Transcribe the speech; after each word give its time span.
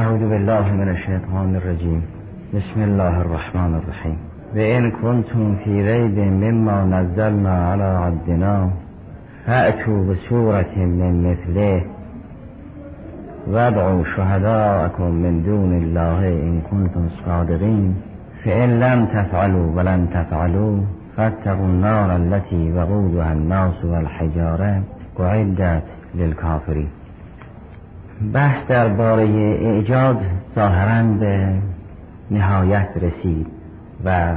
أعوذ 0.00 0.28
بالله 0.28 0.72
من 0.72 0.88
الشیطان 0.88 1.56
الرجیم 1.56 2.02
بسم 2.54 2.82
الله 2.82 3.18
الرحمن 3.18 3.74
الرحیم 3.74 4.16
و 4.54 4.58
این 4.58 4.90
کنتم 4.90 5.56
فی 5.64 5.82
ریب 5.82 6.18
مما 6.18 6.84
نزلنا 6.84 7.70
على 7.70 7.82
عبدنا 7.82 8.70
فأتوا 9.46 10.04
بسورة 10.04 10.74
من 10.76 11.12
مثله. 11.30 11.82
وادعوا 13.48 14.04
شهداءكم 14.16 15.10
من 15.10 15.42
دون 15.42 15.72
الله 15.82 16.28
إن 16.28 16.60
كنتم 16.70 17.08
صادقين. 17.26 17.94
فإن 18.44 18.80
لم 18.80 19.06
تفعلوا 19.06 19.76
ولن 19.76 20.08
تفعلوا 20.14 20.80
فاتقوا 21.16 21.66
النار 21.66 22.16
التي 22.16 22.72
وقودها 22.72 23.32
الناس 23.32 23.84
والحجارة. 23.84 24.82
وعدت 25.18 25.82
للكافرين. 26.14 26.99
بحث 28.20 28.66
درباره 28.66 29.28
اعجاز 29.62 30.16
ظاهرا 30.54 31.02
به 31.02 31.52
نهایت 32.30 32.88
رسید 32.96 33.46
و 34.04 34.34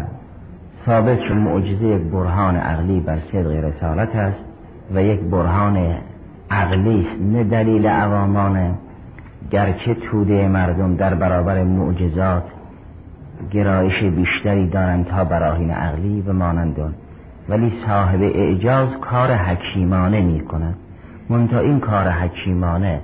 ثابت 0.85 1.19
شد 1.19 1.33
معجزه 1.33 1.85
یک 1.85 2.01
برهان 2.01 2.55
عقلی 2.55 2.99
بر 2.99 3.19
صدق 3.19 3.51
رسالت 3.51 4.15
است 4.15 4.43
و 4.93 5.03
یک 5.03 5.19
برهان 5.19 5.95
عقلی 6.51 6.99
است. 6.99 7.21
نه 7.21 7.43
دلیل 7.43 7.87
عوامانه 7.87 8.73
گرچه 9.51 9.93
توده 9.93 10.47
مردم 10.47 10.95
در 10.95 11.13
برابر 11.13 11.63
معجزات 11.63 12.43
گرایش 13.51 14.03
بیشتری 14.03 14.67
دارند 14.67 15.05
تا 15.05 15.23
براهین 15.23 15.71
عقلی 15.71 16.21
و 16.21 16.33
مانندون 16.33 16.93
ولی 17.49 17.73
صاحب 17.87 18.21
اعجاز 18.21 18.89
کار 19.01 19.31
حکیمانه 19.31 20.21
می 20.21 20.39
کند 20.39 20.75
این 21.29 21.79
کار 21.79 22.09
حکیمانه 22.09 22.99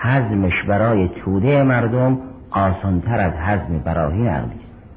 حزمش 0.00 0.64
برای 0.68 1.08
توده 1.08 1.62
مردم 1.62 2.18
آسانتر 2.50 3.20
از 3.20 3.32
حزم 3.32 3.78
براهین 3.78 4.26
است. 4.26 4.50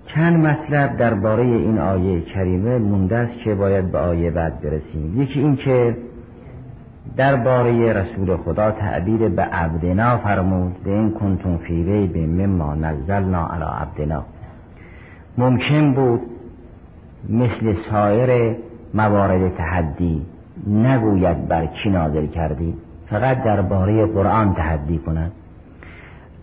چند 0.07 0.47
مطلب 0.47 0.97
درباره 0.97 1.43
این 1.43 1.79
آیه 1.79 2.21
کریمه 2.21 2.77
مونده 2.77 3.15
است 3.17 3.39
که 3.43 3.55
باید 3.55 3.91
به 3.91 3.97
آیه 3.97 4.31
بعد 4.31 4.61
برسیم. 4.61 5.21
یکی 5.21 5.39
این 5.39 5.55
که 5.55 5.97
درباره 7.17 7.93
رسول 7.93 8.37
خدا 8.37 8.71
تعبیر 8.71 9.29
به 9.29 9.41
عبدنا 9.41 10.17
فرمود 10.17 10.83
به 10.83 10.91
این 10.91 11.11
کنتم 11.11 11.57
فی 11.57 12.07
به 12.07 12.27
مما 12.27 12.75
نزلنا 12.75 13.47
علی 13.47 13.65
عبدنا. 13.81 14.23
ممکن 15.37 15.93
بود 15.93 16.21
مثل 17.29 17.75
سایر 17.91 18.55
موارد 18.93 19.55
تحدی 19.57 20.25
نگوید 20.67 21.47
بر 21.47 21.65
کی 21.65 21.89
نازل 21.89 22.27
کردی؟ 22.27 22.73
فقط 23.13 23.43
درباره 23.43 24.05
قرآن 24.05 24.53
تحدی 24.53 24.97
کند. 24.97 25.31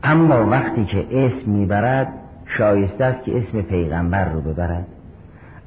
اما 0.02 0.50
وقتی 0.50 0.84
که 0.84 1.06
اسم 1.10 1.50
می‌برد 1.50 2.08
شایسته 2.58 3.04
است 3.04 3.24
که 3.24 3.38
اسم 3.38 3.62
پیغمبر 3.62 4.28
رو 4.28 4.40
ببرد. 4.40 4.86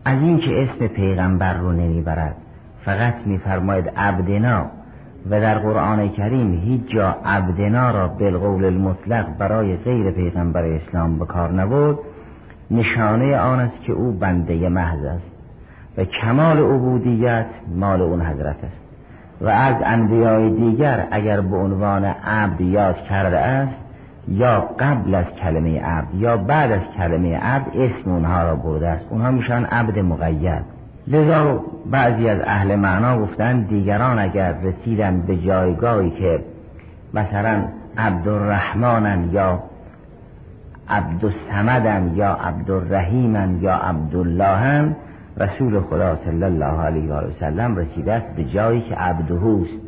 از 0.05 0.21
این 0.21 0.37
که 0.37 0.63
اسم 0.63 0.87
پیغمبر 0.87 1.53
رو 1.53 1.71
نمی‌برد 1.71 2.35
فقط 2.85 3.13
میفرماید 3.25 3.89
عبدنا. 3.97 4.65
و 5.29 5.41
در 5.41 5.57
قرآن 5.57 6.09
کریم 6.09 6.53
هیچ 6.53 6.81
جا 6.87 7.15
عبدنا 7.25 7.91
را 7.91 8.07
بالقول 8.07 8.65
المطلق 8.65 9.37
برای 9.37 9.75
غیر 9.77 10.11
پیغمبر 10.11 10.63
اسلام 10.63 11.19
به 11.19 11.25
کار 11.25 11.51
نبود 11.51 11.99
نشانه 12.71 13.37
آن 13.37 13.59
است 13.59 13.81
که 13.81 13.93
او 13.93 14.11
بنده 14.11 14.69
محض 14.69 15.03
است 15.03 15.31
و 15.97 16.03
کمال 16.03 16.57
عبودیت 16.57 17.47
مال 17.75 18.01
اون 18.01 18.21
حضرت 18.21 18.63
است. 18.63 18.82
و 19.41 19.49
از 19.49 19.75
انبیای 19.85 20.49
دیگر 20.49 21.07
اگر 21.11 21.41
به 21.41 21.57
عنوان 21.57 22.05
عبد 22.05 22.61
یاد 22.61 22.95
کرده 22.95 23.37
است 23.37 23.73
یا 24.27 24.59
قبل 24.79 25.15
از 25.15 25.25
کلمه 25.25 25.81
عبد 25.81 26.15
یا 26.15 26.37
بعد 26.37 26.71
از 26.71 26.81
کلمه 26.97 27.37
عبد 27.37 27.77
اسم 27.77 28.11
اونها 28.11 28.43
را 28.43 28.55
برده 28.55 28.87
است. 28.87 29.05
اونها 29.09 29.31
میشن 29.31 29.65
عبد 29.65 29.99
مقید. 29.99 30.63
لذا 31.07 31.63
بعضی 31.91 32.29
از 32.29 32.39
اهل 32.45 32.75
معنا 32.75 33.19
گفتن 33.19 33.61
دیگران 33.61 34.19
اگر 34.19 34.55
رسیدن 34.63 35.21
به 35.21 35.37
جایگاهی 35.37 36.09
که 36.09 36.39
مثلا 37.13 37.63
عبدالرحمنن 37.97 39.29
یا 39.31 39.63
عبدالسمدن 40.89 42.13
یا 42.15 42.33
عبدالرحیمن 42.33 43.59
یا 43.61 43.73
عبداللهن 43.75 44.95
رسول 45.37 45.79
خدا 45.79 46.15
صلی 46.15 46.43
الله 46.43 46.81
علیه 46.81 47.13
و 47.13 47.31
سلم 47.31 47.75
رسیده 47.75 48.13
است 48.13 48.35
به 48.35 48.43
جایی 48.43 48.81
که 48.81 48.95
عبدهوست 48.95 49.79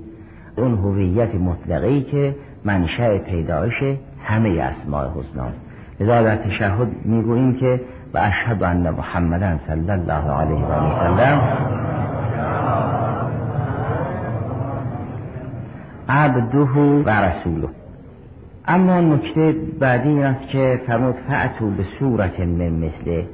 اون 0.58 0.74
هویت 0.74 1.36
مطلقی 1.36 2.02
که 2.02 2.36
منشأ 2.64 3.18
پیدایش 3.18 3.98
همه 4.24 4.50
اسماء 4.50 5.10
حسناست 5.10 5.60
لذا 6.00 6.22
در 6.22 6.36
تشهد 6.36 6.88
می‌گوییم 7.06 7.56
که 7.56 7.82
و 8.14 8.18
اشهد 8.18 8.64
ان 8.64 8.90
محمدا 8.90 9.58
صلی 9.68 9.92
الله 9.92 10.32
علیه 10.32 10.66
و 10.66 10.92
سلم 11.00 11.42
عبده 16.10 16.58
و 17.06 17.10
رسوله 17.10 17.68
اما 18.68 19.02
نکته 19.02 19.56
بعدی 19.80 20.10
این 20.10 20.24
است 20.24 20.48
که 20.48 20.82
فرمود 20.88 21.16
فعتو 21.28 21.70
به 21.70 21.84
صورت 22.00 22.40
من 22.40 22.70
مثله 22.70 23.28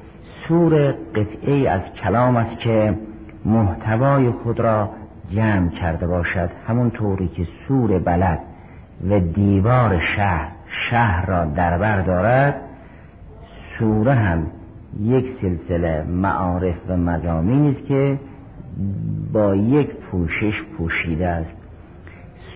سور 0.51 0.95
قطعه 1.15 1.69
از 1.69 1.81
کلام 2.03 2.37
است 2.37 2.59
که 2.59 2.97
محتوای 3.45 4.31
خود 4.31 4.59
را 4.59 4.89
جمع 5.29 5.69
کرده 5.69 6.07
باشد. 6.07 6.49
همون 6.67 6.91
طوری 6.91 7.27
که 7.27 7.47
سور 7.67 7.99
بلد 7.99 8.39
و 9.09 9.19
دیوار 9.19 9.99
شهر 10.15 10.51
شهر 10.89 11.25
را 11.25 11.45
در 11.45 12.01
دارد 12.01 12.55
سوره 13.79 14.13
هم 14.13 14.47
یک 15.01 15.25
سلسله 15.41 16.03
معارف 16.03 16.75
و 16.87 16.97
مزامین 16.97 17.75
است 17.75 17.85
که 17.87 18.19
با 19.33 19.55
یک 19.55 19.95
پوشش 19.95 20.63
پوشیده 20.77 21.27
است. 21.27 21.55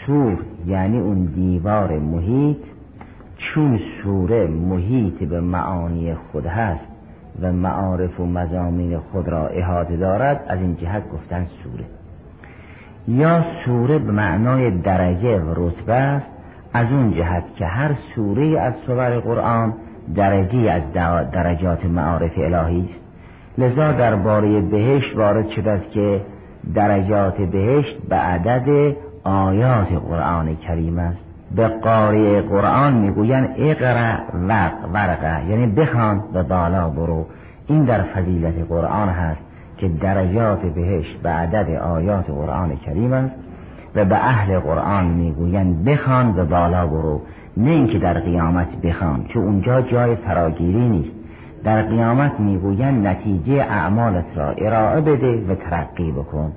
سور 0.06 0.38
یعنی 0.68 1.00
اون 1.00 1.26
دیوار 1.26 2.00
محیط. 2.00 2.58
چون 3.38 3.80
سوره 4.04 4.48
محیط 4.48 5.24
به 5.24 5.42
معانی 5.42 6.16
خود 6.16 6.46
هست 6.46 6.95
و 7.42 7.52
معارف 7.52 8.20
و 8.20 8.26
مزامین 8.26 8.98
خود 8.98 9.28
را 9.28 9.48
احاطه 9.48 9.98
دارد 9.98 10.46
از 10.48 10.60
این 10.60 10.76
جهت 10.76 11.10
گفتن 11.10 11.48
سوره. 11.64 11.86
یا 13.08 13.44
سوره 13.66 14.00
به 14.00 14.12
معنای 14.12 14.72
درجه 14.72 15.40
و 15.40 15.68
رتبه 15.68 15.94
است 15.94 16.26
از 16.74 16.92
اون 16.92 17.14
جهت 17.14 17.44
که 17.56 17.66
هر 17.66 17.96
سوره 18.16 18.60
از 18.60 18.74
سور 18.88 19.20
قرآن 19.20 19.74
درجه 20.16 20.72
از 20.72 20.82
درجات 21.32 21.86
معارف 21.86 22.32
الهی 22.38 22.82
است. 22.82 23.02
لذا 23.58 23.92
درباره 23.92 24.62
بهشت 24.62 25.18
وارد 25.18 25.50
شده 25.50 25.72
است 25.72 25.92
که 25.92 26.22
درجات 26.74 27.38
بهشت 27.38 27.98
به 28.10 28.16
عدد 28.16 28.96
آیات 29.24 29.88
قرآن 29.88 30.56
کریم 30.56 31.00
است. 31.00 31.25
به 31.56 31.68
قاری 31.68 32.42
قرآن 32.42 32.94
می‌گوین 32.94 33.48
اقرا 33.58 34.16
ورق 34.48 34.74
ورقه 34.94 35.50
یعنی 35.50 35.68
بخوان 35.68 36.24
به 36.34 36.44
بالا 36.44 36.90
برو. 36.90 37.26
این 37.68 37.84
در 37.84 38.02
فضیلت 38.02 38.54
قرآن 38.70 39.10
هست 39.10 39.42
که 39.78 39.88
درجات 39.88 40.62
بهشت 40.62 41.22
به 41.24 41.30
عدد 41.30 41.70
آیات 41.70 42.30
قرآن 42.30 42.76
کریم 42.76 43.14
است 43.14 43.36
و 43.96 44.06
به 44.06 44.16
اهل 44.16 44.60
قرآن 44.60 45.06
می‌گوین 45.06 45.84
بخوان 45.84 46.32
به 46.34 46.44
بالا 46.44 46.88
برو. 46.88 47.22
نه 47.58 47.70
اینکه 47.70 48.00
در 48.00 48.20
قیامت 48.20 48.82
بخوان 48.84 49.26
چون 49.34 49.44
اونجا 49.44 49.82
جای 49.82 50.16
فراگیری 50.16 50.90
نیست. 50.90 51.16
در 51.64 51.82
قیامت 51.82 52.40
می‌گوین 52.40 53.08
نتیجه 53.08 53.54
اعمالت 53.54 54.26
را 54.36 54.50
ارائه 54.52 55.02
بده 55.02 55.46
و 55.50 55.56
ترقی 55.56 56.12
بکن. 56.12 56.52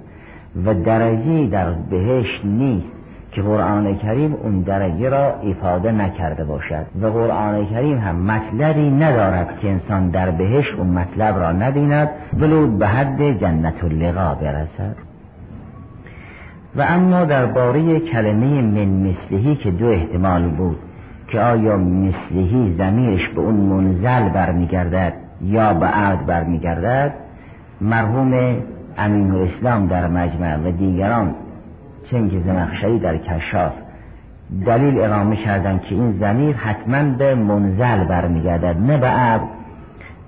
و 0.67 0.75
درجه 0.75 1.47
در 1.47 1.71
بهشت 1.73 2.45
نیست. 2.45 2.98
که 3.33 3.43
قرآن 3.43 3.99
کریم 3.99 4.35
اون 4.35 4.61
درجه 4.61 5.09
را 5.09 5.35
افاده 5.35 5.93
نکرده 5.93 6.45
باشد 6.45 6.87
و 7.03 7.07
قرآن 7.07 7.67
کریم 7.67 7.99
هم 7.99 8.17
مطلبی 8.17 8.91
ندارد 8.91 9.59
که 9.61 9.69
انسان 9.69 10.09
در 10.09 10.31
بهش 10.31 10.73
اون 10.73 10.87
مطلب 10.87 11.39
را 11.39 11.53
نبیند 11.53 12.11
ولود 12.39 12.79
به 12.79 12.87
حد 12.87 13.39
جنت 13.39 13.85
اللقا 13.85 14.35
برسد. 14.35 14.97
و 16.77 16.83
اما 16.89 17.25
درباره 17.25 18.01
کلمه 18.01 18.63
من 18.63 18.89
مثلهی 18.89 19.57
که 19.57 19.71
دو 19.71 19.87
احتمال 19.87 20.49
بود 20.49 20.79
که 21.29 21.41
آیا 21.41 21.77
مثلهی 21.77 22.75
زمیرش 22.79 23.29
به 23.29 23.41
اون 23.41 23.55
منزل 23.55 24.29
برمیگردد 24.29 25.13
یا 25.43 25.75
به 25.75 25.87
عهد 25.87 26.27
برمیگردد 26.27 27.15
مرحوم 27.81 28.57
امین 28.99 29.31
اسلام 29.31 29.87
در 29.87 30.07
مجمع 30.07 30.57
و 30.57 30.71
دیگران 30.71 31.35
چنگ 32.11 32.43
زمخشری 32.47 32.99
در 32.99 33.17
کشاف. 33.17 33.73
دلیل 34.67 35.01
اقامه 35.01 35.37
کردن 35.37 35.79
که 35.79 35.95
این 35.95 36.19
زمیر 36.21 36.57
حتما 36.57 37.03
به 37.03 37.35
منزل 37.35 38.05
برمیگردد 38.05 38.77
نه 38.81 38.99
به 38.99 39.07
عبد 39.07 39.49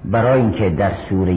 برای 0.05 0.41
اینکه 0.41 0.71
در 0.71 0.91
سوره 1.09 1.35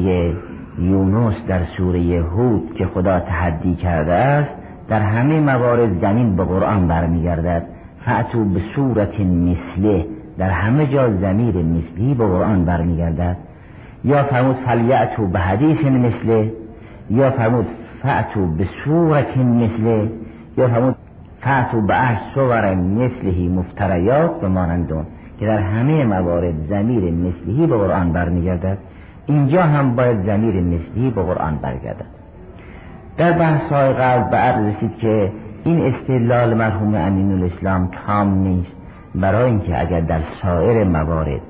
یونس 0.80 1.36
در 1.48 1.64
سوره 1.78 2.22
هود 2.22 2.76
که 2.76 2.86
خدا 2.86 3.20
تحدی 3.20 3.76
کرده 3.76 4.14
است 4.14 4.50
در 4.88 5.02
همه 5.02 5.40
موارد 5.40 6.02
زمین 6.02 6.36
به 6.36 6.44
قرآن 6.44 6.88
برمیگردد. 6.88 7.64
فعتو 8.06 8.46
به 8.46 8.62
صورت 8.76 9.20
مثله 9.20 10.06
در 10.38 10.50
همه 10.50 10.88
جا 10.88 11.10
زمیر 11.10 11.56
مثلی 11.56 12.14
به 12.14 12.28
قرآن 12.28 12.66
برمیگردد. 12.66 13.38
یا 14.04 14.24
فرمود 14.24 14.56
فلیعتو 14.56 15.28
به 15.28 15.40
حدیث 15.40 15.86
مثله 15.86 16.52
یا 17.10 17.32
فرمود 17.32 17.66
فعتو 18.04 18.46
به 18.48 18.68
صورت 18.86 19.38
مثله. 19.38 20.10
یا 20.58 20.68
فرمود 20.68 20.96
فعتو 21.42 21.82
به 21.82 22.12
اش 22.12 22.18
صور 22.36 22.76
مثلهی 22.76 23.48
مفتریات 23.48 24.42
به 24.42 24.48
مانندون 24.48 25.06
که 25.40 25.46
در 25.46 25.60
همه 25.60 26.06
موارد 26.06 26.54
زمیر 26.70 27.14
مثلی 27.14 27.68
به 27.68 27.78
قرآن 27.78 28.14
برمیگردد 28.14 28.78
اینجا 29.26 29.64
هم 29.64 29.96
باید 29.96 30.26
زمیر 30.26 30.62
مثلی 30.62 31.10
به 31.10 31.24
قرآن 31.24 31.56
برگردد. 31.56 32.06
در 33.18 33.32
بحث 33.32 33.72
های 33.72 33.94
قبل 33.94 34.30
به 34.30 34.38
عرض 34.38 34.76
رسید 34.76 34.98
که 34.98 35.32
این 35.64 35.86
استدلال 35.86 36.54
مرحوم 36.54 36.96
امین 36.96 37.32
الاسلام 37.32 37.90
تام 38.08 38.34
نیست. 38.34 38.76
برای 39.16 39.44
اینکه 39.44 39.82
اگر 39.82 40.02
در 40.02 40.20
سایر 40.42 40.84
موارد 40.84 41.42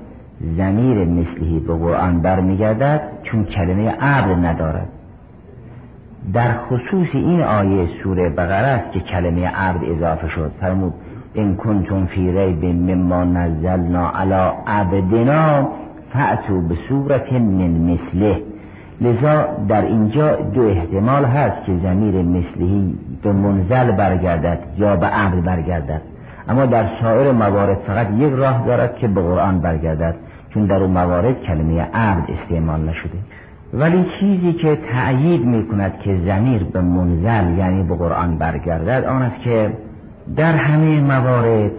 زمیر 0.56 1.04
مثلی 1.04 1.60
به 1.60 1.74
قرآن 1.74 2.20
برمیگردد 2.20 3.00
چون 3.22 3.44
کلمه 3.44 3.90
عبد 3.90 4.46
ندارد. 4.46 4.88
در 6.32 6.58
خصوص 6.58 7.08
این 7.12 7.40
آیه 7.40 7.88
سوره 8.02 8.30
بقره 8.30 8.66
است 8.66 8.92
که 8.92 9.00
کلمه 9.00 9.48
عبد 9.48 9.84
اضافه 9.84 10.28
شد. 10.28 10.52
فرمود 10.60 10.94
ان 11.34 11.56
کنتم 11.56 12.06
فی 12.06 12.32
ریب 12.32 12.64
مما 12.64 13.24
نزلنا 13.24 14.10
علی 14.10 14.52
عبدنا 14.66 15.68
فعتو 16.12 16.60
به 16.68 16.74
صورت 16.88 17.32
من 17.32 17.70
مثله. 17.70 18.42
لذا 19.00 19.46
در 19.68 19.82
اینجا 19.82 20.36
دو 20.36 20.62
احتمال 20.68 21.24
هست 21.24 21.64
که 21.66 21.72
زمیر 21.82 22.14
مثلی 22.22 22.98
به 23.22 23.32
منزل 23.32 23.90
برگردد 23.90 24.58
یا 24.78 24.96
به 24.96 25.06
عبد 25.06 25.44
برگردد. 25.44 26.00
اما 26.48 26.66
در 26.66 26.86
سایر 27.02 27.32
موارد 27.32 27.78
فقط 27.86 28.06
یک 28.10 28.32
راه 28.32 28.66
دارد 28.66 28.96
که 28.96 29.08
به 29.08 29.22
قرآن 29.22 29.60
برگردد 29.60 30.14
چون 30.54 30.66
در 30.66 30.82
اون 30.82 30.90
موارد 30.90 31.42
کلمه 31.42 31.80
عبد 31.94 32.30
استعمال 32.30 32.80
نشده. 32.80 33.18
ولی 33.74 34.04
چیزی 34.20 34.52
که 34.52 34.76
تأیید 34.92 35.44
می 35.44 35.68
کند 35.68 35.98
که 35.98 36.16
زمیر 36.26 36.64
به 36.64 36.80
منزل 36.80 37.58
یعنی 37.58 37.82
به 37.82 37.96
قرآن 37.96 38.38
برگردد 38.38 39.04
آن 39.04 39.22
است 39.22 39.40
که 39.40 39.72
در 40.36 40.52
همه 40.52 41.00
موارد 41.00 41.70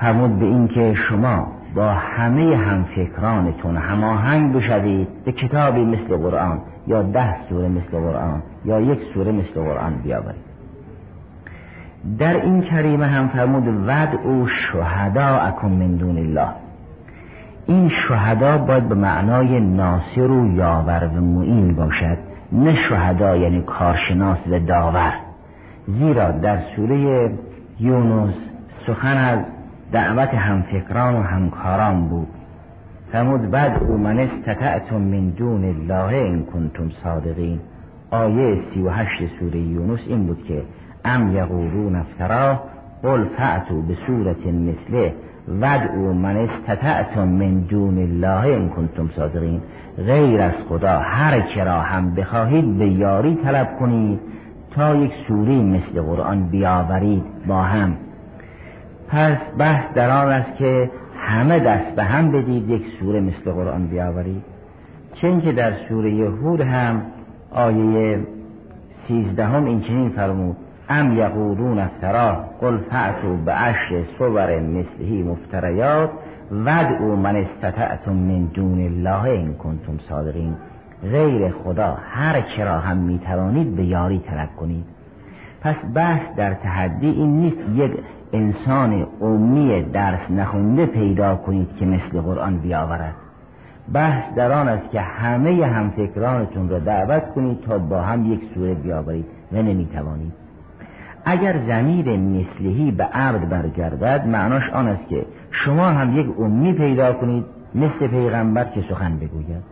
فرمود 0.00 0.38
به 0.38 0.44
این 0.44 0.68
که 0.68 0.94
شما 0.94 1.46
با 1.74 1.92
همه 1.92 2.56
همفکرانتون 2.56 3.76
هماهنگ 3.76 4.56
بشوید 4.56 5.08
به 5.24 5.32
کتابی 5.32 5.84
مثل 5.84 6.16
قرآن 6.16 6.60
یا 6.86 7.02
ده 7.02 7.48
سوره 7.48 7.68
مثل 7.68 7.90
قرآن 7.90 8.42
یا 8.64 8.80
یک 8.80 8.98
سوره 9.14 9.32
مثل 9.32 9.54
قرآن 9.54 9.94
بیاورید. 9.94 10.46
در 12.18 12.42
این 12.42 12.62
کریمه 12.62 13.06
هم 13.06 13.28
فرمود 13.28 13.68
ود 13.86 14.20
او 14.24 14.46
شهدا 14.48 15.26
اکن 15.26 15.68
من 15.68 15.96
دون 15.96 16.18
الله 16.18 16.48
این 17.66 17.88
شهدا 17.88 18.58
باید 18.58 18.88
به 18.88 18.94
معنای 18.94 19.60
ناصر 19.60 20.30
و 20.30 20.54
یاور 20.54 21.10
و 21.16 21.20
معین 21.20 21.74
باشد 21.74 22.18
نه 22.52 22.74
شهدا 22.74 23.36
یعنی 23.36 23.62
کارشناس 23.62 24.38
و 24.50 24.58
داور. 24.58 25.12
زیرا 25.86 26.30
در 26.30 26.58
سوره 26.76 27.30
یونس 27.80 28.34
سخن 28.86 29.16
از 29.16 29.38
دعوت 29.92 30.34
همفکران 30.34 31.14
و 31.14 31.22
همکاران 31.22 32.08
بود. 32.08 32.28
فرمود 33.12 33.50
بعد 33.50 33.82
او 33.82 33.98
من 33.98 34.18
استطعتم 34.18 34.96
من 34.96 35.28
دون 35.28 35.64
الله 35.64 36.14
این 36.14 36.44
کنتم 36.44 36.90
صادقین. 37.04 37.60
آیه 38.10 38.60
سی 38.74 38.82
و 38.82 38.90
هشت 38.90 39.38
سوره 39.40 39.60
یونس 39.60 40.00
این 40.06 40.26
بود 40.26 40.44
که 40.48 40.62
ام 41.04 41.36
یقولون 41.36 41.96
افترا 41.96 42.60
قل 43.02 43.24
فعتو 43.24 43.82
به 43.82 43.96
صورت 44.06 44.46
مثله 44.46 45.14
او 45.48 46.12
من 46.12 46.36
استطعتم 46.36 47.28
من 47.28 47.60
دون 47.60 47.98
الله 47.98 48.46
این 48.46 48.68
کنتم 48.68 49.10
صادقین. 49.16 49.60
غیر 50.06 50.40
از 50.40 50.54
خدا 50.68 50.98
هر 50.98 51.40
کرا 51.40 51.80
هم 51.80 52.14
بخواهید 52.14 52.78
به 52.78 52.86
یاری 52.86 53.34
طلب 53.34 53.78
کنید 53.78 54.20
تا 54.70 54.94
یک 54.94 55.12
سوری 55.28 55.62
مثل 55.62 56.02
قرآن 56.02 56.48
بیاورید 56.48 57.22
با 57.46 57.62
هم. 57.62 57.96
پس 59.08 59.38
بحث 59.58 59.94
در 59.94 60.10
آن 60.10 60.32
است 60.32 60.56
که 60.56 60.90
همه 61.18 61.58
دست 61.58 61.96
به 61.96 62.04
هم 62.04 62.32
بدید 62.32 62.70
یک 62.70 62.82
سوره 63.00 63.20
مثل 63.20 63.52
قرآن 63.52 63.86
بیاورید. 63.86 64.42
چون 65.14 65.40
که 65.40 65.52
در 65.52 65.72
سوره 65.88 66.10
هود 66.10 66.60
هم 66.60 67.02
آیه 67.50 68.18
سیزدهم 69.08 69.64
این 69.64 69.80
چنین 69.80 70.08
فرمود. 70.08 70.56
ام 70.88 71.18
یقولون 71.18 71.78
افترا 71.78 72.44
قل 72.60 72.76
فعتو 72.76 73.36
به 73.36 73.52
عشر 73.52 74.04
صور 74.18 74.60
مثلهی 74.60 75.22
مفتریات 75.22 76.10
او 77.00 77.16
من 77.16 77.36
استطعتم 77.36 78.12
من 78.12 78.44
دون 78.44 78.80
الله 78.80 79.24
این 79.24 79.54
کنتم 79.54 79.98
صادقین. 80.08 80.54
غیر 81.02 81.50
خدا 81.50 81.98
هر 82.10 82.40
کرا 82.40 82.78
هم 82.78 82.96
می‌توانید 82.96 83.76
به 83.76 83.84
یاری 83.84 84.18
طلب 84.18 84.48
کنید. 84.56 84.84
پس 85.60 85.76
بحث 85.94 86.34
در 86.36 86.54
تحدی 86.54 87.10
این 87.10 87.36
نیست 87.36 87.56
یک 87.74 87.92
انسان 88.32 89.06
امی 89.20 89.82
درس 89.82 90.30
نخونده 90.30 90.86
پیدا 90.86 91.36
کنید 91.36 91.76
که 91.76 91.86
مثل 91.86 92.20
قرآن 92.20 92.58
بیاورد. 92.58 93.14
بحث 93.92 94.34
در 94.34 94.52
آن 94.52 94.68
است 94.68 94.90
که 94.90 95.00
همه 95.00 95.66
همفکرانتون 95.66 96.68
را 96.68 96.78
دعوت 96.78 97.34
کنید 97.34 97.60
تا 97.60 97.78
با 97.78 98.02
هم 98.02 98.32
یک 98.32 98.40
سوره 98.54 98.74
بیاورید 98.74 99.26
و 99.52 99.56
نمی‌توانید. 99.56 100.45
اگر 101.28 101.58
زمیر 101.66 102.16
مثلهی 102.16 102.90
به 102.90 103.04
عبد 103.04 103.48
برگردد 103.48 104.26
معناش 104.26 104.70
آن 104.70 104.88
است 104.88 105.08
که 105.08 105.26
شما 105.50 105.86
هم 105.86 106.16
یک 106.16 106.26
امی 106.40 106.72
پیدا 106.72 107.12
کنید 107.12 107.44
مثل 107.74 108.06
پیغمبر 108.06 108.64
که 108.64 108.84
سخن 108.90 109.16
بگوید. 109.16 109.62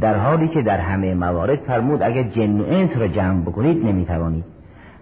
در 0.00 0.18
حالی 0.18 0.48
که 0.48 0.62
در 0.62 0.80
همه 0.80 1.14
موارد 1.14 1.58
فرمود 1.58 2.02
اگر 2.02 2.22
جن 2.22 2.60
و 2.60 2.64
انس 2.68 2.90
را 2.96 3.08
جمع 3.08 3.40
بکنید 3.40 3.86
نمی‌توانید. 3.86 4.44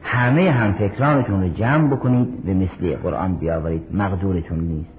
همه 0.03 0.51
هم 0.51 0.73
فکرانتون 0.73 1.43
رو 1.43 1.49
جمع 1.49 1.89
بکنید 1.89 2.45
به 2.45 2.55
مثل 2.55 2.97
قرآن 2.97 3.35
بیاورید 3.35 3.83
مقدورتون 3.95 4.59
نیست. 4.59 4.91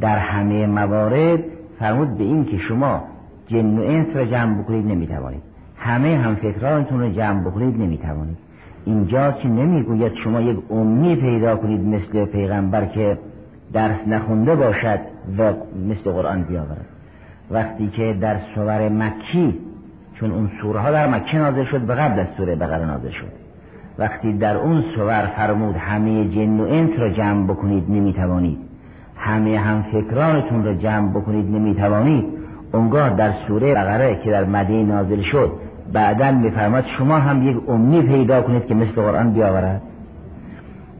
در 0.00 0.18
همه 0.18 0.66
موارد 0.66 1.38
فرمود 1.78 2.18
به 2.18 2.24
این 2.24 2.44
که 2.44 2.58
شما 2.58 3.04
جن 3.46 3.78
و 3.78 3.82
انس 3.82 4.16
را 4.16 4.24
جمع 4.24 4.62
بکنید 4.62 4.86
نمی‌توانید. 4.86 5.42
همه 5.76 6.16
هم 6.16 6.34
فکرانتون 6.34 7.00
رو 7.00 7.10
جمع 7.10 7.40
بکنید 7.40 7.80
نمی‌توانید. 7.80 8.43
اینجا 8.84 9.32
که 9.32 9.48
نمی‌گوید 9.48 10.14
شما 10.14 10.40
یک 10.40 10.58
امی 10.70 11.16
پیدا 11.16 11.56
کنید 11.56 11.80
مثل 11.80 12.24
پیغمبر 12.24 12.84
که 12.84 13.18
درس 13.72 14.08
نخونده 14.08 14.56
باشد 14.56 14.98
و 15.38 15.52
مثل 15.88 16.10
قرآن 16.12 16.42
بیاورد. 16.42 16.86
وقتی 17.50 17.88
که 17.88 18.16
در 18.20 18.36
سور 18.54 18.88
مکی 18.88 19.58
چون 20.14 20.30
اون 20.30 20.50
سوره 20.62 20.80
ها 20.80 20.90
در 20.90 21.08
مکه 21.08 21.38
نازل 21.38 21.64
شد 21.64 21.80
به 21.80 21.94
قبل 21.94 22.20
از 22.20 22.26
سوره 22.36 22.54
بقره 22.56 22.86
نازل 22.86 23.10
شد. 23.10 23.32
وقتی 23.98 24.32
در 24.32 24.56
اون 24.56 24.84
سور 24.96 25.26
فرمود 25.26 25.76
همه 25.76 26.28
جن 26.28 26.60
و 26.60 26.62
انس 26.62 26.98
را 26.98 27.10
جمع 27.10 27.44
بکنید 27.44 27.90
نمی‌توانید. 27.90 28.58
همه 29.16 29.58
هم 29.58 29.82
فکرانتون 29.82 30.64
را 30.64 30.74
جمع 30.74 31.10
بکنید 31.10 31.50
نمی‌توانید. 31.50 32.24
اونگاه 32.72 33.16
در 33.16 33.32
سوره 33.48 33.74
بقره 33.74 34.20
که 34.24 34.30
در 34.30 34.44
مدینه 34.44 34.94
نازل 34.94 35.20
شد 35.20 35.52
بعدا 35.94 36.30
میفرماد 36.30 36.84
شما 36.98 37.18
هم 37.18 37.48
یک 37.48 37.56
امی 37.68 38.02
پیدا 38.02 38.42
کنید 38.42 38.66
که 38.66 38.74
مثل 38.74 38.92
قرآن 38.92 39.32
بیاورد. 39.32 39.82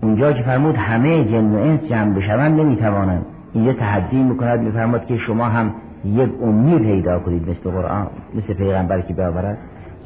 اونجا 0.03 0.33
که 0.33 0.43
فرمود 0.43 0.77
همه 0.77 1.25
جن 1.25 1.45
و 1.45 1.59
انس 1.59 1.81
جمع 1.81 2.15
بشوند 2.15 2.61
نمی‌توانند. 2.61 3.27
اینجا 3.53 3.73
تحدی 3.73 4.23
می‌کند 4.23 4.61
میفرماد 4.61 5.07
که 5.07 5.17
شما 5.17 5.45
هم 5.45 5.75
یک 6.05 6.31
امی 6.43 6.79
پیدا 6.79 7.19
کنید 7.19 7.49
مثل 7.49 7.71
قرآن 7.71 8.07
مثل 8.35 8.55
پیغمبر 8.55 9.01
که 9.01 9.15
بیاورد. 9.15 9.59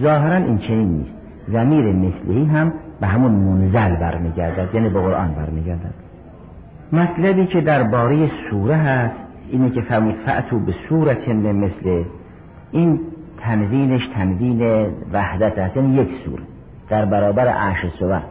ظاهرا 0.02 0.34
این 0.34 0.58
چنین 0.58 0.88
نیست. 0.88 1.10
زمیر 1.48 1.92
مثلی 1.92 2.44
هم 2.44 2.72
به 3.00 3.06
همون 3.06 3.32
منزل 3.32 3.96
برمیگردد 3.96 4.74
یعنی 4.74 4.88
به 4.88 5.00
قرآن 5.00 5.34
برمیگردد. 5.34 5.94
مطلبی 6.92 7.46
که 7.46 7.60
در 7.60 7.82
باره 7.82 8.30
سوره 8.50 8.74
هست 8.74 9.14
اینه 9.50 9.70
که 9.70 9.80
فرمود 9.80 10.14
فعتو 10.26 10.58
به 10.58 10.74
صورت 10.88 11.28
مثل 11.28 12.04
این 12.72 13.00
تنوینش 13.40 14.08
تنوین 14.14 14.86
وحدت 15.12 15.58
هست 15.58 15.76
یعنی 15.76 15.94
یک 15.94 16.08
سوره 16.24 16.42
در 16.88 17.04
برابر 17.04 17.48
عرش 17.48 17.86
سوره 17.98 18.22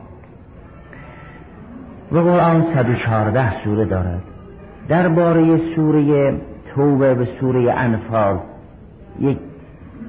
و 2.12 2.20
قرآن 2.20 2.64
114 2.74 3.64
سوره 3.64 3.86
دارد. 3.86 4.22
درباره 4.88 5.58
سوره 5.76 6.34
توبه 6.76 7.14
به 7.14 7.28
سوره 7.40 7.74
انفال 7.74 8.40
یک 9.20 9.38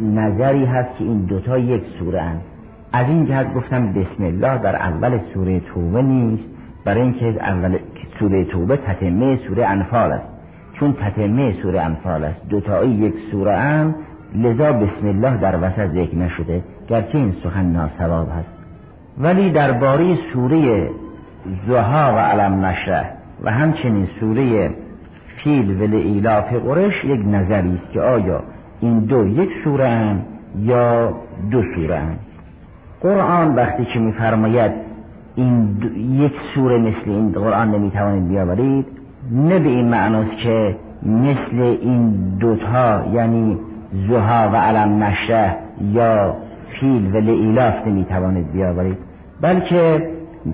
نظری 0.01 0.65
هست 0.65 0.99
که 0.99 1.05
این 1.05 1.19
دوتا 1.19 1.59
یک 1.59 1.83
سوره 1.99 2.23
هست 2.23 2.45
از 2.93 3.07
این 3.07 3.25
جهت 3.25 3.55
گفتم 3.55 3.93
بسم 3.93 4.25
الله 4.25 4.59
در 4.59 4.77
اول 4.77 5.19
سوره 5.35 5.61
توبه 5.61 6.03
نیست 6.03 6.45
برای 6.85 7.03
اینکه 7.03 7.27
اول 7.27 7.79
سوره 8.19 8.45
توبه 8.45 8.77
تتمه 8.77 9.37
سوره 9.37 9.67
انفال 9.67 10.13
است. 10.13 10.29
چون 10.73 10.93
تتمه 10.93 11.53
سوره 11.53 11.81
انفال 11.81 12.25
است 12.25 12.49
دوتایی 12.49 12.91
یک 12.91 13.15
سوره 13.31 13.57
هم 13.57 13.95
لذا 14.35 14.73
بسم 14.73 15.07
الله 15.07 15.37
در 15.37 15.57
وسط 15.63 15.91
ذکر 15.91 16.17
نشده 16.17 16.63
گرچه 16.89 17.19
این 17.19 17.35
سخن 17.45 17.67
ناسواب 17.67 18.29
هست. 18.29 18.59
ولی 19.19 19.51
درباره 19.51 20.19
سوره 20.33 20.91
زها 21.69 22.13
و 22.15 22.19
علم 22.19 22.65
نشره 22.65 23.05
و 23.43 23.51
همچنین 23.51 24.09
سوره 24.21 24.71
فیل 25.45 25.83
و 25.83 25.87
لعیلاف 25.87 26.53
قرش 26.53 27.05
یک 27.05 27.21
نظری 27.27 27.75
است 27.75 27.93
که 27.93 28.01
آیا 28.01 28.43
این 28.81 28.99
دو 28.99 29.27
یک 29.27 29.51
سوره 29.65 30.17
یا 30.63 31.13
دو 31.51 31.63
سوره 31.75 32.03
قرآن 33.01 33.55
وقتی 33.55 33.85
که 33.85 33.99
میفرماید 33.99 34.73
این 35.35 35.77
یک 36.13 36.33
سوره 36.55 36.79
مثل 36.79 37.11
این 37.11 37.33
قرآن 37.33 37.71
نمی‌توانید 37.71 38.29
بیاورید 38.29 38.87
نه 39.33 39.59
به 39.59 39.69
این 39.69 39.89
معناست 39.89 40.37
که 40.37 40.77
مثل 41.03 41.63
این 41.63 42.11
دوتا 42.41 43.05
یعنی 43.13 43.59
زها 43.93 44.51
و 44.53 44.57
علم 44.57 45.03
نشه 45.03 45.55
یا 45.81 46.37
فیل 46.81 47.17
و 47.17 47.21
لعیلاف 47.21 47.87
نمی‌توانید 47.87 48.53
بیاورید 48.53 48.99
بلکه 49.41 50.11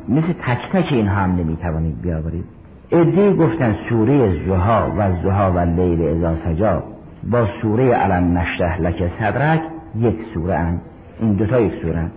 مثل 0.08 0.32
تک 0.32 0.72
تک 0.72 0.92
این 0.92 1.06
هم 1.06 1.36
نمی‌توانید 1.36 2.02
بیاورید 2.02 2.44
ادهی 2.92 3.34
گفتن 3.34 3.76
سوره 3.88 4.46
زها 4.46 4.92
و 4.98 5.22
زها 5.22 5.52
و 5.52 5.58
لیل 5.58 6.02
ازا 6.02 6.36
سجا 6.36 6.82
با 7.30 7.46
سوره 7.62 7.94
علم 7.94 8.38
نشته 8.38 8.80
لک 8.80 9.08
صدرک 9.18 9.60
یک 9.98 10.16
سوره 10.34 10.58
هم. 10.58 10.80
این 11.20 11.32
دوتا 11.32 11.60
یک 11.60 11.72
سوره 11.82 11.98
هم. 11.98 12.10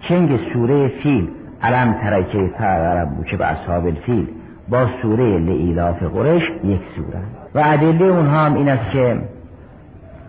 چنگ 0.00 0.40
سوره 0.52 0.88
فیل 0.88 1.28
علم 1.62 1.92
ترکه 1.92 2.50
فرعرب 2.58 3.24
که 3.24 3.36
به 3.36 3.46
اصحاب 3.46 3.86
الفیل 3.86 4.28
با 4.68 4.86
سوره 5.02 5.38
لعیلاف 5.38 6.02
قرش 6.02 6.42
یک 6.64 6.80
سوره 6.96 7.20
و 7.54 7.62
ادله 7.64 8.04
اونها 8.04 8.46
هم 8.46 8.54
این 8.54 8.68
است 8.68 8.90
که 8.90 9.16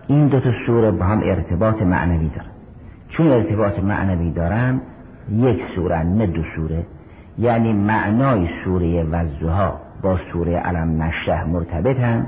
این 0.08 0.26
دو 0.26 0.40
تا 0.40 0.50
سوره 0.66 0.90
با 0.90 1.04
هم 1.04 1.20
ارتباط 1.24 1.82
معنوی 1.82 2.28
دارن. 2.28 2.50
چون 3.08 3.26
ارتباط 3.26 3.78
معنوی 3.78 4.30
دارن 4.30 4.80
یک 5.32 5.62
سوره 5.74 6.02
نه 6.02 6.26
دو 6.26 6.42
سوره 6.56 6.86
یعنی 7.38 7.72
معنای 7.72 8.48
سوره 8.64 9.04
وزها 9.04 9.80
با 10.02 10.18
سوره 10.32 10.56
علم 10.56 11.02
نشه 11.02 11.44
مرتبطن. 11.44 12.26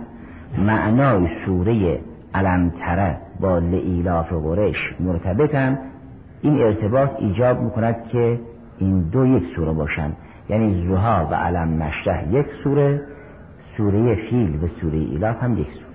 معنای 0.58 1.28
سوره 1.46 2.00
علم 2.34 2.72
تره 2.80 3.16
با 3.40 3.58
لعیلاف 3.58 4.32
قرش 4.32 4.94
مرتبطن. 5.00 5.78
این 6.42 6.62
ارتباط 6.62 7.10
ایجاب 7.18 7.60
می‌کند 7.62 8.08
که 8.12 8.40
این 8.78 9.00
دو 9.00 9.26
یک 9.26 9.44
سوره 9.56 9.72
باشند 9.72 10.16
یعنی 10.48 10.88
زها 10.88 11.28
و 11.30 11.34
علم 11.34 11.82
نشه 11.82 12.24
یک 12.30 12.46
سوره 12.64 13.02
سوره 13.76 14.14
فیل 14.14 14.58
و 14.62 14.66
سوره 14.80 14.98
ایلاف 14.98 15.42
هم 15.42 15.58
یک 15.58 15.70
سوره 15.70 15.87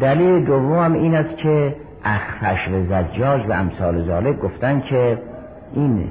دلیل 0.00 0.44
دوم 0.44 0.92
این 0.92 1.14
است 1.14 1.36
که 1.36 1.76
اخفش 2.04 2.68
و 2.68 2.86
زجاج 2.86 3.46
و 3.48 3.52
امثال 3.52 4.06
ذالک 4.06 4.38
گفتن 4.38 4.80
که 4.80 5.18
این 5.74 6.08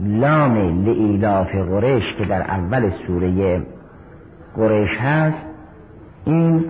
لام 0.00 0.84
لعیلاف 0.84 1.54
قریش 1.54 2.14
که 2.18 2.24
در 2.24 2.42
اول 2.42 2.90
سوره 3.06 3.62
قریش 4.56 4.98
هست 5.00 5.38
این 6.24 6.64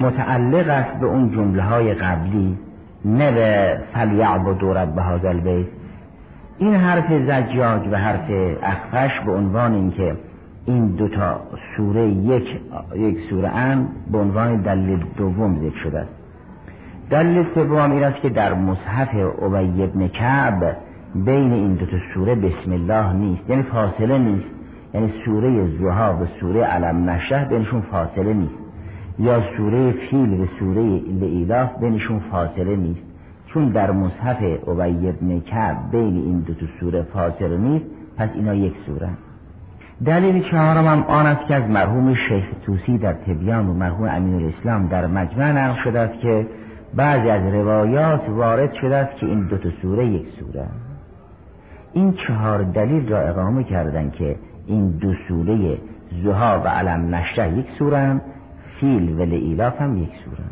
متعلق 0.00 0.68
است 0.68 1.00
به 1.00 1.06
اون 1.06 1.30
جمله 1.30 1.62
های 1.62 1.94
قبلی 1.94 2.58
نه 3.04 3.32
به 3.32 3.78
فلیعبد 3.94 4.64
رب 4.64 4.98
هذا 4.98 5.28
البیت. 5.28 5.66
این 6.58 6.74
حرف 6.74 7.04
زجاج 7.26 7.88
و 7.92 7.96
حرف 7.96 8.30
اخفش 8.62 9.20
به 9.26 9.32
عنوان 9.32 9.74
اینکه 9.74 10.16
این 10.66 10.86
دوتا 10.86 11.40
سوره 11.76 12.08
یک 12.08 12.60
یک 12.96 13.18
سوره 13.30 13.48
ان 13.48 13.88
به 14.12 14.18
عنوان 14.18 14.56
دلیل 14.56 15.04
دوم 15.16 15.58
ذکر 15.60 15.78
شده. 15.82 15.98
است 15.98 16.10
دلیل 17.10 17.44
سوم 17.54 17.90
این 17.90 18.04
است 18.04 18.20
که 18.20 18.28
در 18.28 18.54
مصحف 18.54 19.08
ابی 19.42 19.82
ابن 19.82 20.08
کعب 20.08 20.76
بین 21.14 21.52
این 21.52 21.74
دو 21.74 21.86
سوره 22.14 22.34
بسم 22.34 22.72
الله 22.72 23.12
نیست. 23.12 23.50
یعنی 23.50 23.62
فاصله 23.62 24.18
نیست. 24.18 24.50
یعنی 24.94 25.12
سوره 25.24 25.66
زها 25.78 26.18
و 26.22 26.26
سوره 26.40 26.64
علم 26.64 27.10
نشه 27.10 27.44
بینشون 27.44 27.80
فاصله 27.80 28.32
نیست. 28.32 28.58
یا 29.18 29.42
سوره 29.56 29.92
فیل 29.92 30.40
و 30.40 30.46
سوره 30.58 30.82
لعیلاف 31.20 31.78
بینشون 31.80 32.18
فاصله 32.18 32.76
نیست. 32.76 33.02
چون 33.46 33.68
در 33.68 33.90
مصحف 33.90 34.68
ابی 34.68 35.08
ابن 35.08 35.40
کعب 35.40 35.76
بین 35.92 36.16
این 36.16 36.38
دو 36.40 36.54
سوره 36.80 37.02
فاصله 37.02 37.56
نیست 37.56 37.86
پس 38.16 38.28
اینا 38.34 38.54
یک 38.54 38.76
سوره. 38.86 39.08
دلیل 40.06 40.42
چهارم 40.50 40.86
هم 40.86 41.02
آن 41.02 41.26
است 41.26 41.46
که 41.46 41.54
از 41.54 41.70
مرحوم 41.70 42.14
شیخ 42.14 42.44
توسی 42.66 42.98
در 42.98 43.12
تبیان 43.12 43.68
و 43.68 43.74
مرحوم 43.74 44.08
امین 44.08 44.34
الاسلام 44.34 44.86
در 44.86 45.06
مجمع 45.06 45.52
نقل 45.52 45.82
شده 45.84 46.00
است 46.00 46.20
که 46.20 46.46
بعضی 46.94 47.30
از 47.30 47.54
روایات 47.54 48.28
وارد 48.28 48.72
شده 48.72 48.96
است 48.96 49.16
که 49.16 49.26
این 49.26 49.46
دو 49.46 49.56
سوره 49.82 50.06
یک 50.06 50.28
سوره 50.28 50.66
این 51.92 52.12
چهار 52.12 52.62
دلیل 52.62 53.08
را 53.08 53.18
اقامه 53.18 53.64
کردن 53.64 54.10
که 54.10 54.36
این 54.66 54.90
دو 54.90 55.14
سوره 55.28 55.78
زها 56.24 56.60
و 56.64 56.68
علم 56.68 57.14
نشه 57.14 57.58
یک 57.58 57.66
سوره 57.78 58.20
فیل 58.80 59.12
و 59.12 59.24
لعیلاف 59.24 59.80
هم 59.80 59.96
یک 59.96 60.12
سوره 60.24 60.44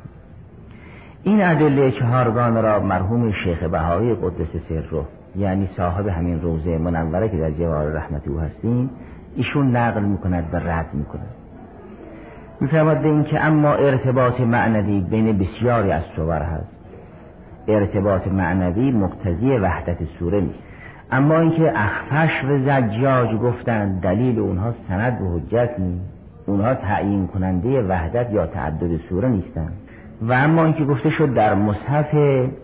این 1.23 1.42
ادله 1.42 1.90
چهارگان 1.90 2.62
را 2.62 2.80
مرحوم 2.80 3.33
شیخ 3.33 3.62
بهایی 3.62 4.14
قدس 4.14 4.62
سر 4.69 4.83
رو 4.90 5.04
یعنی 5.37 5.69
صاحب 5.76 6.07
همین 6.07 6.40
روزه 6.40 6.78
منوره 6.78 7.28
که 7.28 7.37
در 7.37 7.50
جوار 7.50 7.92
رحمت 7.92 8.28
او 8.28 8.38
هستیم 8.38 8.90
ایشون 9.37 9.76
نقل 9.76 10.02
می‌کند 10.02 10.44
و 10.52 10.56
رد 10.56 10.87
می‌کند. 10.92 11.30
میفرماد 12.60 13.00
به 13.02 13.08
اینکه 13.08 13.44
اما 13.44 13.72
ارتباط 13.72 14.40
معنوی 14.40 15.00
بین 15.00 15.38
بسیاری 15.38 15.92
از 15.92 16.02
صور 16.16 16.42
هست. 16.42 16.76
ارتباط 17.68 18.28
معنوی 18.28 18.90
مقتضی 18.90 19.50
وحدت 19.50 19.99
سوره 20.18 20.40
نیست. 20.40 20.62
اما 21.12 21.38
اینکه 21.40 21.72
اخفش 21.76 22.44
و 22.44 22.58
زجاج 22.58 23.34
گفتند 23.34 24.00
دلیل 24.00 24.38
اونها 24.38 24.75
سند 24.88 25.22
و 25.22 25.38
حجت 25.38 25.70
نیست. 25.78 26.04
اونها 26.46 26.75
تعیین 26.75 27.26
کننده 27.26 27.82
وحدت 27.82 28.32
یا 28.32 28.46
تعدد 28.46 28.96
سوره 29.08 29.28
نیستند. 29.28 29.72
و 30.22 30.32
اما 30.32 30.64
اینکه 30.64 30.84
گفته 30.84 31.10
شد 31.10 31.34
در 31.34 31.54
مصحف 31.54 32.14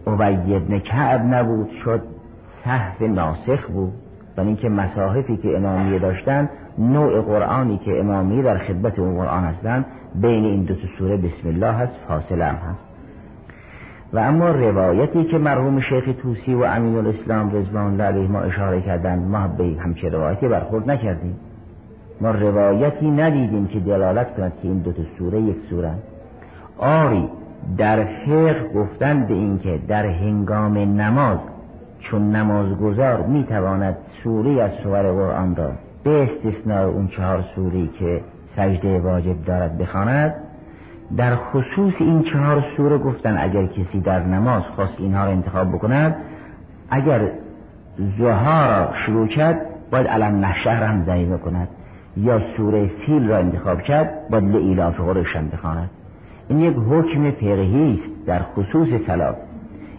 عبی 0.06 0.54
ابن 0.54 0.78
کعب 0.78 1.35
نبود 1.35 1.70
شد 1.85 2.02
صحف 2.64 3.02
ناسخ 3.02 3.66
بود. 3.66 3.92
و 4.37 4.40
اینکه 4.40 4.69
مصاحفی 4.69 5.37
که 5.37 5.57
امامیه 5.57 5.99
داشتن 5.99 6.49
نوع 6.78 7.21
قرآنی 7.21 7.81
که 7.85 8.00
امامیه 8.00 8.43
در 8.43 8.59
خدمت 8.59 8.99
اون 8.99 9.14
قرآن 9.14 9.45
هستند 9.45 9.85
بین 10.14 10.45
این 10.45 10.62
دو 10.62 10.75
سوره 10.99 11.16
بسم 11.16 11.49
الله 11.49 11.73
هست 11.73 11.93
فاصله 12.09 12.45
هم 12.45 12.55
هست. 12.55 12.87
و 14.12 14.19
اما 14.19 14.50
روایتی 14.50 15.25
که 15.25 15.38
مرحوم 15.38 15.81
شیخ 15.81 16.05
توسی 16.23 16.55
و 16.55 16.62
امین 16.62 16.97
الاسلام 16.97 17.50
رضوان 17.50 17.87
الله 17.87 18.05
علیه 18.05 18.28
ما 18.28 18.40
اشاره 18.40 18.81
کردن 18.81 19.19
ما 19.19 19.49
به 19.49 19.64
همچه 19.81 20.09
روایتی 20.09 20.49
برخورد 20.49 20.90
نکردیم. 20.90 21.37
ما 22.21 22.31
روایتی 22.31 23.11
ندیدیم 23.11 23.66
که 23.66 23.81
دلالت 23.81 24.37
کند 24.37 24.52
که 24.62 24.69
این 24.69 24.78
دو 24.78 24.93
سوره 25.19 25.40
یک 25.40 25.57
سوره 25.71 25.95
آری 26.78 27.28
در 27.78 28.05
فقه 28.05 28.69
گفتن 28.75 29.26
به 29.26 29.35
اینکه 29.35 29.81
در 29.88 30.07
هنگام 30.07 30.78
نماز 30.78 31.38
چون 32.00 32.36
نمازگزار 32.36 33.22
می‌تواند 33.22 33.96
سوری 34.24 34.60
از 34.60 34.70
سور 34.82 35.02
قرآن 35.02 35.56
را 35.56 35.72
به 36.04 36.22
استثناء 36.22 36.88
اون 36.88 37.08
چهار 37.08 37.44
سوری 37.54 37.90
که 37.98 38.20
سجده 38.56 39.00
واجب 39.00 39.44
دارد 39.44 39.78
بخواند 39.78 40.34
در 41.16 41.36
خصوص 41.36 41.94
این 41.98 42.22
چهار 42.22 42.64
سوره 42.76 42.98
گفتن 42.98 43.38
اگر 43.38 43.66
کسی 43.66 44.00
در 44.00 44.22
نماز 44.22 44.62
خواست 44.62 44.94
اینها 44.98 45.24
را 45.24 45.30
انتخاب 45.30 45.68
بکند 45.68 46.16
اگر 46.90 47.30
زها 48.18 48.66
را 48.66 48.92
شروع 49.06 49.28
کرد 49.28 49.60
باید 49.90 50.06
علم 50.06 50.44
نشهر 50.44 50.82
هم 50.82 51.04
ضعیفه 51.04 51.38
کند 51.38 51.68
یا 52.16 52.40
سوره 52.56 52.90
فیل 53.06 53.28
را 53.28 53.36
انتخاب 53.36 53.82
کرد 53.82 54.28
باید 54.30 54.44
لعیلاف 54.44 55.00
قرش 55.00 55.36
هم 55.36 55.48
بخواند. 55.48 55.90
این 56.48 56.60
یک 56.60 56.76
حکم 56.76 57.30
فقهی 57.30 58.00
است 58.00 58.26
در 58.26 58.42
خصوص 58.42 58.88
سلات 59.06 59.36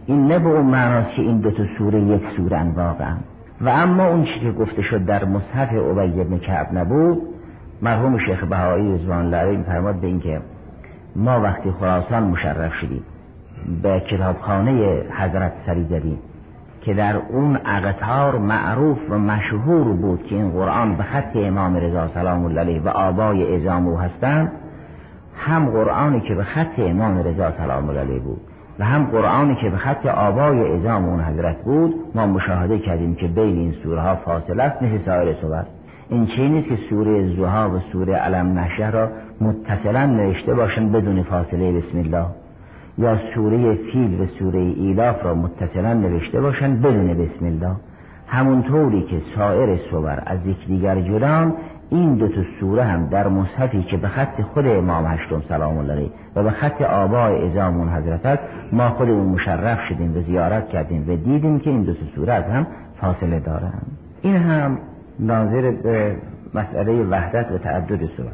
این 0.07 0.27
نه 0.27 0.39
به 0.39 0.49
اون 0.49 0.65
معناست 0.65 1.15
که 1.15 1.21
این 1.21 1.37
دو 1.37 1.51
تا 1.51 1.63
سوره 1.77 2.01
یک 2.01 2.21
سوره 2.37 2.63
واقعا 2.75 3.15
و 3.61 3.69
اما 3.69 4.07
اون 4.07 4.23
چی 4.23 4.39
که 4.39 4.51
گفته 4.51 4.81
شد 4.81 5.05
در 5.05 5.25
مصحف 5.25 5.73
عبی 5.73 6.23
بن 6.23 6.37
کعب 6.37 6.67
نبود 6.73 7.21
مرحوم 7.81 8.17
شیخ 8.17 8.43
بهایی 8.43 8.93
رضوان 8.93 9.33
الله 9.33 9.63
فرماد 9.63 9.95
به 9.95 10.07
اینکه 10.07 10.41
ما 11.15 11.41
وقتی 11.41 11.71
خراسان 11.71 12.23
مشرف 12.23 12.73
شدیم 12.73 13.03
به 13.83 13.99
کتابخانه 13.99 15.03
حضرت 15.17 15.53
سری 15.65 15.83
زدیم 15.83 16.19
که 16.81 16.93
در 16.93 17.15
اون 17.15 17.59
اقتار 17.65 18.37
معروف 18.37 18.97
و 19.09 19.17
مشهور 19.17 19.93
بود 19.93 20.23
که 20.23 20.35
این 20.35 20.51
قرآن 20.51 20.95
به 20.95 21.03
خط 21.03 21.35
امام 21.35 21.75
رضا 21.75 22.07
سلام 22.07 22.45
الله 22.45 22.61
علیه 22.61 22.81
و 22.81 22.89
آبای 22.89 23.55
ازام 23.55 23.87
او 23.87 23.97
هستند 23.97 24.51
هم 25.37 25.69
قرآنی 25.69 26.21
که 26.21 26.35
به 26.35 26.43
خط 26.43 26.79
امام 26.79 27.17
رضا 27.17 27.51
سلام 27.51 27.89
الله 27.89 28.01
علیه 28.01 28.19
بود. 28.19 28.41
و 28.79 28.85
هم 28.85 29.05
قرآنی 29.05 29.55
که 29.55 29.69
به 29.69 29.77
خط 29.77 30.05
آبای 30.05 30.71
ازام 30.71 31.05
اون 31.05 31.21
حضرت 31.21 31.57
بود 31.63 31.95
ما 32.15 32.25
مشاهده 32.27 32.79
کردیم 32.79 33.15
که 33.15 33.27
بین 33.27 33.57
این 33.57 33.71
سوره 33.83 34.01
ها 34.01 34.15
فاصله 34.15 34.63
است 34.63 34.81
مثل 34.81 35.05
سایر 35.05 35.35
سور 35.41 35.65
این 36.09 36.25
چه 36.25 36.47
نیست 36.47 36.67
که 36.67 36.77
سوره 36.89 37.35
زها 37.35 37.69
و 37.69 37.79
سوره 37.91 38.13
علم 38.13 38.59
نشه 38.59 38.89
را 38.89 39.09
متصلا 39.41 40.05
نوشته 40.05 40.53
باشن 40.53 40.91
بدون 40.91 41.23
فاصله 41.23 41.71
بسم 41.71 41.97
الله. 41.97 42.25
یا 42.97 43.17
سوره 43.35 43.75
فیل 43.75 44.21
و 44.21 44.25
سوره 44.25 44.59
ایلاف 44.59 45.25
را 45.25 45.35
متصلا 45.35 45.93
نوشته 45.93 46.41
باشن 46.41 46.81
بدون 46.81 47.13
بسم 47.13 47.45
الله. 47.45 47.75
همونطوری 48.27 49.01
که 49.01 49.21
سایر 49.35 49.77
سور 49.77 50.23
از 50.25 50.39
دیگر 50.67 51.01
جدان 51.01 51.53
این 51.89 52.15
دو 52.15 52.27
تا 52.27 52.41
سوره 52.59 52.83
هم 52.83 53.07
در 53.07 53.27
مصحفی 53.27 53.83
که 53.83 53.97
به 53.97 54.07
خط 54.07 54.41
خود 54.41 54.67
امام 54.67 55.05
هشتم 55.05 55.43
سلام 55.49 55.77
الله 55.77 56.09
و 56.35 56.43
به 56.43 56.51
خط 56.51 56.81
آبای 56.81 57.49
ازامون 57.49 57.89
حضرت 57.89 58.39
ما 58.71 58.89
خودمون 58.89 59.27
مشرف 59.27 59.79
شدیم 59.89 60.17
و 60.17 60.21
زیارت 60.21 60.69
کردیم 60.69 61.09
و 61.09 61.15
دیدیم 61.15 61.59
که 61.59 61.69
این 61.69 61.83
دو 61.83 61.93
تا 61.93 62.05
سوره 62.15 62.33
از 62.33 62.43
هم 62.43 62.67
فاصله 63.01 63.39
دارن 63.39 63.81
این 64.21 64.35
هم 64.35 64.77
ناظر 65.19 65.71
به 65.71 66.15
مسئله 66.53 67.03
وحدت 67.03 67.51
و 67.51 67.57
تعدد 67.57 68.05
سوره 68.05 68.31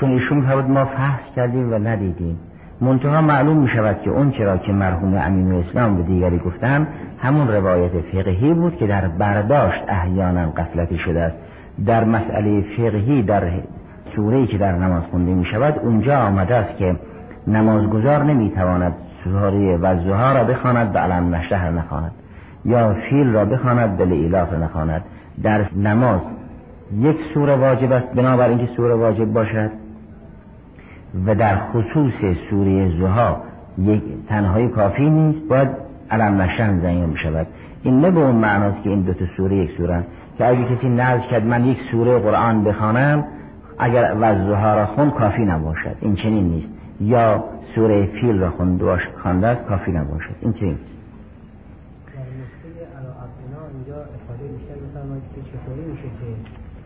چون 0.00 0.10
ایشون 0.10 0.40
ما 0.66 0.84
فحص 0.84 1.34
کردیم 1.36 1.72
و 1.72 1.78
ندیدیم. 1.78 2.38
منتها 2.84 3.20
معلوم 3.20 3.56
می 3.56 3.68
شود 3.68 4.02
که 4.02 4.10
اون 4.10 4.30
چرا 4.30 4.58
که 4.58 4.72
مرحوم 4.72 5.14
امین 5.14 5.52
اسلام 5.52 5.96
به 5.96 6.02
دیگری 6.02 6.38
گفتن 6.38 6.86
همون 7.18 7.48
روایت 7.48 7.90
فقهی 8.12 8.54
بود 8.54 8.76
که 8.76 8.86
در 8.86 9.08
برداشت 9.08 9.82
احیانا 9.88 10.50
قفلتی 10.50 10.98
شده 10.98 11.20
است. 11.20 11.36
در 11.86 12.04
مسئله 12.04 12.64
فقهی 12.76 13.22
در 13.22 13.42
سوره 14.16 14.46
که 14.46 14.58
در 14.58 14.72
نماز 14.72 15.02
خونده 15.10 15.34
می 15.34 15.44
شود 15.44 15.78
اونجا 15.82 16.18
آمده 16.18 16.54
است 16.54 16.76
که 16.76 16.96
نمازگزار 17.46 18.24
نمی 18.24 18.50
تواند 18.50 18.94
سوره 19.24 19.76
و 19.76 19.86
را 20.34 20.44
بخواند 20.44 20.92
به 20.92 20.98
علم 20.98 21.34
نشهر 21.34 21.70
نخواند 21.70 22.12
یا 22.64 22.96
فیل 23.10 23.32
را 23.32 23.44
بخواند 23.44 23.96
به 23.96 24.14
ایلاف 24.14 24.52
نخواند. 24.52 25.02
در 25.42 25.64
نماز 25.76 26.20
یک 26.98 27.16
سوره 27.34 27.56
واجب 27.56 27.92
است 27.92 28.06
بنابراین 28.14 28.58
اینکه 28.58 28.74
سوره 28.76 28.94
واجب 28.94 29.32
باشد. 29.32 29.70
و 31.26 31.34
در 31.34 31.56
خصوص 31.56 32.36
سوره 32.50 32.98
زها 32.98 33.42
یک 33.78 34.02
تنهایی 34.28 34.68
کافی 34.68 35.10
نیست 35.10 35.48
باید 35.48 35.68
علم 36.10 36.40
نشن 36.40 36.80
زنیم 36.80 37.12
بشود. 37.12 37.46
این 37.82 38.00
نه 38.00 38.10
به 38.10 38.20
اون 38.20 38.36
معناست 38.36 38.82
که 38.82 38.90
این 38.90 39.00
دو 39.00 39.12
تا 39.12 39.24
سوره 39.36 39.56
یک 39.56 39.76
سوره 39.76 40.04
که 40.38 40.46
اگه 40.46 40.76
کسی 40.76 40.88
نزد 40.88 41.22
کرد 41.22 41.46
من 41.46 41.64
یک 41.64 41.78
سوره 41.90 42.18
قرآن 42.18 42.64
بخوانم 42.64 43.24
اگر 43.78 44.16
وزها 44.20 44.74
را 44.74 44.86
خون 44.86 45.10
کافی 45.10 45.44
نباشد. 45.44 45.96
این 46.00 46.14
چنین 46.14 46.44
نیست. 46.44 46.68
یا 47.00 47.44
سوره 47.74 48.06
فیل 48.06 48.40
را 48.40 48.52
خوانده 49.22 49.46
است 49.46 49.64
کافی 49.68 49.92
نباشد. 49.92 50.34
این 50.40 50.52
چنین 50.52 50.70
نیست. 50.70 50.94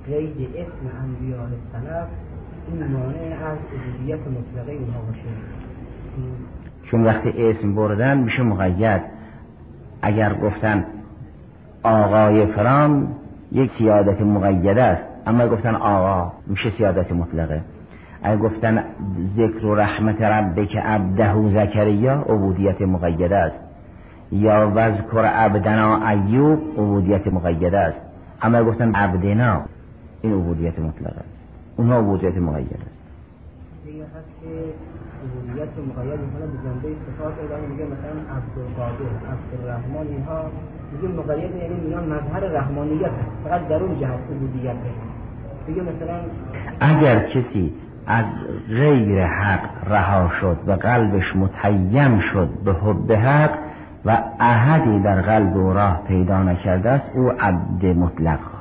قید 0.06 0.48
این 2.72 2.92
مانع 2.92 3.50
از 3.50 3.58
مطلقه 4.10 4.78
باشه. 4.78 5.28
چون 6.90 7.04
وقتی 7.04 7.50
اسم 7.50 7.74
بردن 7.74 8.18
میشه 8.18 8.42
مقید. 8.42 9.02
اگر 10.02 10.34
گفتن 10.34 10.84
آقای 11.82 12.46
فرام 12.46 13.08
یک 13.52 13.70
سیادت 13.78 14.20
مقیده 14.20 14.82
است 14.82 15.02
اما 15.26 15.48
گفتن 15.48 15.74
آقا 15.74 16.32
میشه 16.46 16.70
سیادت 16.70 17.12
مطلقه. 17.12 17.60
اگر 18.22 18.36
گفتن 18.36 18.84
ذکر 19.36 19.66
و 19.66 19.74
رحمت 19.74 20.22
ربک 20.22 20.76
عبده 20.76 21.32
و 21.32 21.50
زکریا 21.50 22.12
عبودیت 22.12 22.82
مقیده 22.82 23.36
است. 23.36 23.56
یا 24.32 24.72
وذکر 24.74 25.24
عبدنا 25.24 26.08
ایوب 26.08 26.58
عبودیت 26.78 27.26
مقیده 27.26 27.78
است. 27.78 27.98
اما 28.42 28.64
گفتن 28.64 28.94
عبدنا 28.94 29.60
این 30.22 30.32
عبودیت 30.32 30.78
مطلقه. 30.78 31.20
است 31.20 31.37
اونها 31.78 31.98
عبودیت 31.98 32.36
مقید 32.36 32.72
است. 32.72 32.98
رو 35.76 35.84
مقید 35.84 36.20
می‌کنه 36.20 36.46
به 36.46 36.58
جنبه 36.64 36.88
صفات 37.06 37.34
اعلام 37.38 37.70
میگه 37.70 37.84
مثلا 37.84 38.14
عبدالقادر 38.36 39.10
عبدالرحمن 39.32 40.06
اینها 40.08 40.44
میگه 40.92 41.08
مقید 41.14 41.56
یعنی 41.56 41.74
اینا 41.74 42.00
مظهر 42.00 42.40
رحمانیت 42.40 43.10
فقط 43.44 43.68
در 43.68 43.82
اون 43.82 44.00
جهت 44.00 44.20
عبودیت 44.30 44.76
دیگه 45.66 45.82
مثلا 45.82 46.20
اگر 46.80 47.28
کسی 47.28 47.72
از 48.06 48.24
غیر 48.68 49.24
حق 49.26 49.90
رها 49.90 50.30
شد 50.40 50.56
و 50.66 50.72
قلبش 50.72 51.36
متیم 51.36 52.20
شد 52.20 52.48
به 52.64 52.72
حب 52.72 53.12
حق 53.12 53.58
و 54.04 54.18
احدی 54.40 55.02
در 55.02 55.22
قلب 55.22 55.56
و 55.56 55.72
راه 55.72 56.02
پیدا 56.08 56.42
نکرده 56.42 56.90
است 56.90 57.06
او 57.14 57.30
عبد 57.40 57.84
مطلق 57.84 58.57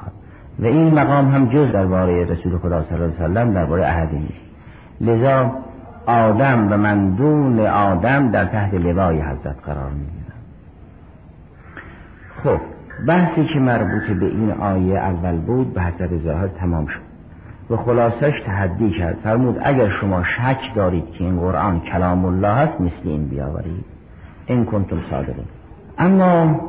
و 0.60 0.66
این 0.66 0.94
مقام 0.94 1.32
هم 1.32 1.46
جز 1.50 1.72
درباره 1.72 2.26
رسول 2.26 2.58
خدا 2.58 2.84
صلی 2.84 2.94
الله 3.02 3.06
علیه 3.06 3.26
وسلم 3.26 3.54
درباره 3.54 3.86
احدی 3.86 4.18
نیست. 4.18 4.48
لذا 5.02 5.52
آدم 6.06 6.74
و 6.74 6.78
من 6.78 7.10
دون 7.10 7.60
آدم 7.60 8.32
در 8.32 8.46
تحت 8.46 8.74
لوای 8.74 9.22
حضرت 9.22 9.56
قرار 9.66 9.92
می‌گیرم 9.92 10.28
خب 12.44 12.60
بحثی 13.08 13.46
که 13.54 13.60
مربوط 13.60 14.18
به 14.20 14.26
این 14.26 14.52
آیه 14.52 15.00
اول 15.00 15.38
بود 15.38 15.74
به 15.74 15.82
حضرت 15.82 16.18
ظاهر 16.18 16.48
تمام 16.48 16.86
شد. 16.86 17.08
و 17.70 17.78
خلاصش 17.78 18.34
تحدی 18.46 18.92
کرد. 18.92 19.18
فرمود 19.24 19.58
اگر 19.64 19.90
شما 19.90 20.24
شک 20.24 20.76
دارید 20.76 21.06
که 21.12 21.24
این 21.24 21.40
قرآن 21.40 21.80
کلام 21.80 22.26
الله 22.26 22.54
هست 22.54 22.82
مثل 22.82 23.10
این 23.10 23.28
بیاورید. 23.28 23.86
این 24.46 24.66
کنتم 24.66 24.98
صادقین. 25.10 25.46
اما 25.98 26.60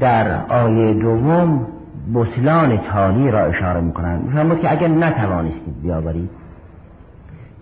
در 0.00 0.44
آیه 0.48 0.94
دوم 0.94 1.66
بطلان 2.14 2.76
تالی 2.76 3.30
را 3.30 3.44
اشاره 3.44 3.80
می‌کنند. 3.80 4.24
میفرمود 4.24 4.60
که 4.60 4.72
اگر 4.72 4.88
نتوانستید 4.88 5.82
بیاورید 5.82 6.30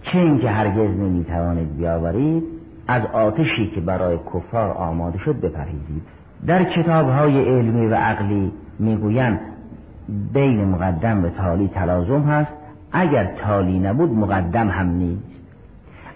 چه 0.02 0.18
اینکه 0.18 0.50
هرگز 0.50 0.90
نمی‌توانید 0.96 1.76
بیاورید 1.76 2.42
از 2.88 3.02
آتشی 3.12 3.70
که 3.74 3.80
برای 3.80 4.18
کفار 4.34 4.70
آماده 4.70 5.18
شد 5.18 5.40
بپرهیزید. 5.40 6.02
در 6.46 6.64
کتاب 6.64 7.08
های 7.08 7.44
علمی 7.44 7.86
و 7.86 7.94
عقلی 7.94 8.52
می‌گویند 8.78 9.40
بین 10.32 10.64
مقدم 10.64 11.24
و 11.24 11.28
تالی 11.28 11.68
تلازم 11.68 12.22
هست. 12.22 12.52
اگر 12.92 13.24
تالی 13.24 13.78
نبود 13.78 14.12
مقدم 14.12 14.68
هم 14.68 14.86
نیست. 14.86 15.36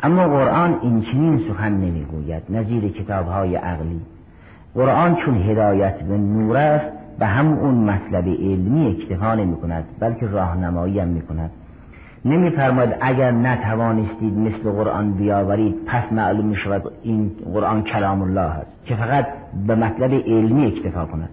اما 0.03 0.29
قرآن 0.29 0.79
این 0.83 1.03
چنین 1.03 1.39
سخن 1.49 1.73
نمی‌گوید 1.73 2.43
نظیر 2.51 2.89
کتاب 2.89 3.27
های 3.27 3.57
عقلی. 3.57 4.01
قرآن 4.75 5.17
چون 5.17 5.37
هدایت 5.37 6.03
به 6.03 6.19
نور 6.19 6.57
است 6.57 7.00
به 7.21 7.27
هم 7.27 7.53
اون 7.53 7.75
مطلب 7.75 8.25
علمی 8.29 8.87
اکتفا 8.87 9.35
نمی 9.35 9.57
کند 9.57 9.85
بلکه 10.01 10.27
راهنمایی 10.27 10.99
هم 11.01 11.09
می 11.09 11.21
کند 11.21 11.51
نمیفرماید 12.25 12.91
اگر 13.01 13.31
نتوانستید 13.31 14.39
مثل 14.39 14.71
قرآن 14.71 15.13
بیاورید 15.13 15.75
پس 15.87 16.13
معلوم 16.13 16.47
می 16.47 16.57
شود 16.57 16.83
این 17.03 17.31
قرآن 17.55 17.83
کلام 17.83 18.23
الله 18.23 18.41
است 18.41 18.85
که 18.85 18.97
فقط 18.97 19.27
به 19.67 19.75
مطلب 19.75 20.13
علمی 20.13 20.67
اکتفا 20.67 21.07
کند. 21.07 21.29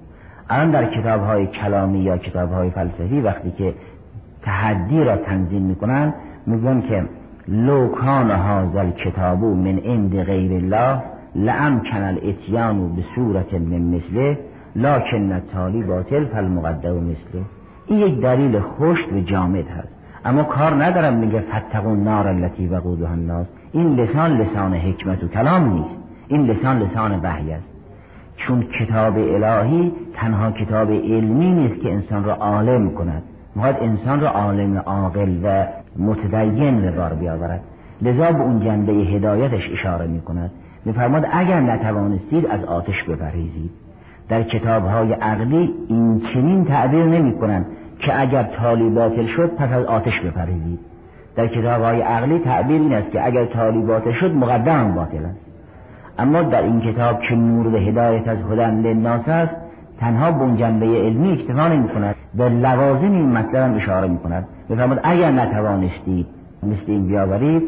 الان 0.50 0.72
در 0.72 0.86
کتاب 0.86 1.22
های 1.22 1.48
کلامی 1.48 2.00
یا 2.00 2.18
کتاب 2.18 2.52
های 2.52 2.70
فلسفی 2.70 3.22
وقتی 3.22 3.52
که 3.52 3.74
تحدی 4.42 5.04
را 5.04 5.18
تنظیم 5.18 5.62
می‌کنن 5.62 6.14
میگن 6.46 6.82
که 6.82 7.06
لو 7.48 7.88
کان 7.88 8.32
هذا 8.32 8.90
کتابو 8.90 9.56
من 9.56 9.80
عند 9.80 10.24
غیر 10.24 10.52
الله 10.52 11.02
لامکن 11.36 12.04
الاتیان 12.04 12.96
به 12.96 13.04
صورت 13.16 13.54
من 13.54 13.82
مثله. 13.82 14.38
لکن 14.78 15.42
تالی 15.54 15.84
باطل 15.84 16.26
فالمقدم 16.26 16.96
مثله. 16.96 17.42
این 17.88 18.00
یک 18.00 18.22
دلیل 18.22 18.60
خشک 18.60 19.14
و 19.14 19.20
جامد 19.20 19.68
هست. 19.68 19.88
اما 20.26 20.44
کار 20.44 20.84
ندارم 20.84 21.14
میگه 21.14 21.40
فتقون 21.40 22.04
نار 22.04 22.28
التي 22.28 22.68
وقودها 22.68 23.12
الناس. 23.12 23.48
این 23.72 23.96
لسان 23.96 24.38
لسان 24.42 24.74
حکمت 24.74 25.24
و 25.24 25.28
کلام 25.28 25.74
نیست. 25.74 25.98
این 26.28 26.46
لسان 26.46 26.80
لسان 26.80 27.20
وحی 27.24 27.52
است. 27.52 27.68
چون 28.36 28.64
کتاب 28.80 29.18
الهی 29.18 29.92
تنها 30.14 30.52
کتاب 30.52 30.92
علمی 30.92 31.52
نیست 31.52 31.82
که 31.82 31.94
انسان 31.94 32.24
را 32.24 32.34
عالم 32.34 32.90
کند. 32.90 33.24
می‌خواد 33.56 33.78
انسان 33.82 34.20
را 34.20 34.30
عالم 34.30 34.78
عاقل 34.78 35.38
و 35.44 35.66
متدین 36.00 36.82
به 36.82 36.92
بار 36.92 37.14
بیاورد. 37.14 37.62
لذا 38.02 38.32
به 38.32 38.42
اون 38.42 38.60
جنبه 38.60 38.94
هدایتش 38.94 39.70
اشاره 39.72 40.08
می‌کند. 40.08 40.52
میفرماد 40.86 41.26
اگر 41.32 41.60
نتوانستید 41.60 42.46
از 42.46 42.64
آتش 42.64 43.04
بپریزید 43.04 43.87
در 44.30 44.44
کتاب 44.44 44.86
های 44.86 45.14
عقلی 45.14 45.74
این 45.90 46.22
چنین 46.34 46.66
تعبیر 46.66 47.04
نمی 47.04 47.34
کنن 47.34 47.66
که 48.00 48.22
اگر 48.22 48.44
تالی 48.44 48.90
باطل 48.90 49.26
شد 49.26 49.56
پس 49.56 49.72
از 49.72 49.86
آتش 49.86 50.20
بپریزید 50.20 50.80
در 51.36 51.48
کتاب 51.48 51.82
های 51.82 52.02
عقلی 52.02 52.40
تعبیر 52.40 52.82
این 52.82 52.94
است 52.94 53.12
که 53.12 53.26
اگر 53.26 53.46
تالی 53.46 53.82
باطل 53.82 54.12
شد 54.12 54.36
مقدم 54.36 54.94
باطل 54.96 55.26
است. 55.26 55.40
اما 56.20 56.42
در 56.42 56.64
این 56.64 56.82
کتاب 56.82 57.22
که 57.22 57.36
نور 57.36 57.76
هدایت 57.76 58.28
از 58.28 58.38
هدن 58.52 58.82
للناس 58.82 59.28
است 59.28 59.56
تنها 60.00 60.32
به 60.32 60.58
جنبه 60.58 60.86
علمی 60.86 61.32
اکتفا 61.32 61.68
نمی 61.68 61.90
کند 61.90 62.16
به 62.36 62.50
لوازم 62.50 63.12
این 63.12 63.32
مطلب 63.32 63.76
اشاره 63.76 64.08
می 64.08 64.18
کند 64.18 64.48
بفرماد 64.70 65.00
اگر 65.04 65.32
نتوانستید 65.32 66.26
مثل 66.64 66.84
این 66.88 67.08
بیاورید 67.08 67.64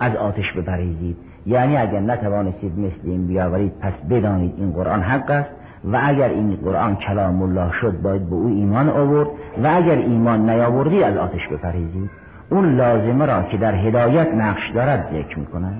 از 0.00 0.16
آتش 0.16 0.52
بپریزید. 0.52 1.16
یعنی 1.46 1.76
اگر 1.76 2.00
نتوانستید 2.00 2.78
مثل 2.78 3.00
این 3.04 3.26
بیاورید 3.26 3.72
پس 3.80 3.92
بدانید 4.10 4.54
این 4.58 4.72
قرآن 4.72 5.02
حق 5.02 5.30
است. 5.30 5.50
و 5.92 6.00
اگر 6.02 6.28
این 6.28 6.56
قرآن 6.56 6.96
کلام 6.96 7.42
الله 7.42 7.72
شد 7.72 8.02
باید 8.02 8.30
به 8.30 8.34
او 8.34 8.46
ایمان 8.46 8.88
آورد 8.88 9.28
و 9.62 9.66
اگر 9.66 9.96
ایمان 9.96 10.50
نیاوردی 10.50 11.02
از 11.02 11.16
آتش 11.16 11.48
بپریزید 11.48 12.10
اون 12.50 12.76
لازمه 12.76 13.26
را 13.26 13.42
که 13.42 13.56
در 13.56 13.74
هدایت 13.74 14.28
نقش 14.34 14.70
دارد 14.70 15.08
ذکر 15.12 15.38
می‌کنن 15.38 15.74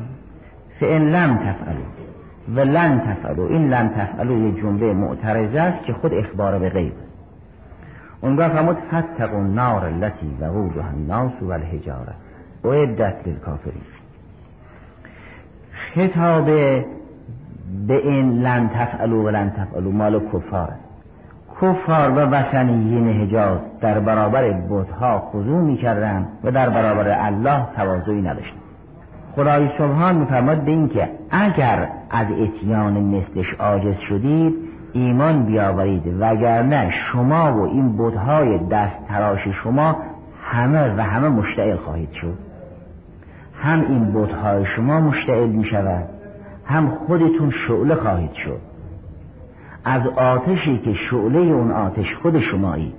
فان 0.80 1.10
لم 1.10 1.36
تفعلوا 1.36 1.84
و 2.48 2.60
لن 2.60 3.00
تفعلو 3.00 3.42
این 3.42 3.68
لن 3.68 3.88
تفعلو 3.88 4.46
یه 4.46 4.60
جمله 4.60 4.92
معترضه 4.92 5.60
است 5.60 5.84
که 5.84 5.92
خود 5.92 6.14
اخبار 6.14 6.58
به 6.58 6.68
غیب. 6.68 6.92
اونگاه 8.20 8.48
فرمود 8.48 8.76
فتقوا 8.76 9.38
النار 9.38 9.84
التي 9.84 10.36
وقودها 10.40 10.88
الناس 10.88 11.32
والحجاره 11.42 12.14
اعدت 12.64 13.16
للکافرین. 13.26 13.82
خطاب 15.94 16.48
به 17.86 18.08
این 18.08 18.42
لن 18.42 18.68
تفعلو 18.68 19.22
و 19.22 19.28
لن 19.28 19.50
تفعلو 19.50 19.90
مال 19.92 20.20
کفار. 20.32 20.68
کفار 21.60 22.10
و 22.10 22.18
وطنیین 22.18 23.22
حجاز 23.22 23.58
در 23.80 24.00
برابر 24.00 24.50
بتها 24.70 25.18
خضوع 25.18 25.60
می‌کردند 25.60 26.28
و 26.44 26.50
در 26.50 26.70
برابر 26.70 27.26
الله 27.26 27.66
تواضعی 27.76 28.22
نداشتند 28.22 28.60
خدای 29.36 29.68
سبحان 29.78 30.16
میفرماد 30.16 30.64
به 30.64 30.70
اینکه 30.70 31.08
اگر 31.30 31.88
از 32.10 32.26
اتیان 32.30 32.92
مثلش 32.92 33.54
عاجز 33.60 33.96
شدید 34.08 34.54
ایمان 34.92 35.46
بیاورید 35.46 36.02
وگرنه 36.20 36.90
شما 36.90 37.56
و 37.56 37.60
این 37.60 37.96
بودهای 37.96 38.58
دست 38.58 39.06
تراش 39.08 39.48
شما 39.48 39.96
همه 40.42 40.94
و 40.96 41.00
همه 41.00 41.28
مشتعل 41.28 41.76
خواهید 41.76 42.12
شد. 42.12 42.38
هم 43.62 43.80
این 43.80 44.04
بودهای 44.04 44.66
شما 44.66 45.00
مشتعل 45.00 45.48
می 45.48 45.64
شود 45.64 46.04
هم 46.66 46.88
خودتون 47.06 47.50
شعله 47.50 47.94
خواهید 47.94 48.32
شد. 48.32 48.60
از 49.84 50.06
آتشی 50.06 50.78
که 50.78 50.94
شعله 51.10 51.38
اون 51.38 51.70
آتش 51.70 52.14
خود 52.22 52.40
شمایی. 52.40 52.92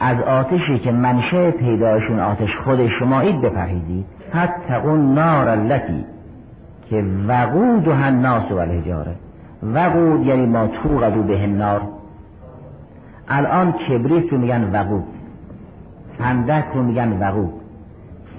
از 0.00 0.20
آتشی 0.20 0.78
که 0.78 0.92
منشه 0.92 1.50
پیدایشون 1.50 2.20
آتش 2.20 2.56
خود 2.56 2.86
شمایید 2.86 3.40
بپرهیزید. 3.40 4.04
فتقون 4.30 5.14
نار 5.14 5.48
التي 5.48 6.04
که 6.90 7.04
وقود 7.28 7.88
و 7.88 7.90
الناس 7.90 8.52
و 8.52 8.54
الهجاره 8.54 9.14
وقود 9.62 10.26
یعنی 10.26 10.46
ما 10.46 10.66
توقدو 10.66 11.22
به 11.22 11.46
نار. 11.46 11.82
الان 13.28 13.72
کبریت 13.72 14.32
رو 14.32 14.38
میگن 14.38 14.70
وقود. 14.72 15.04
فندک 16.18 16.64
رو 16.74 16.82
میگن 16.82 17.18
وقود. 17.20 17.52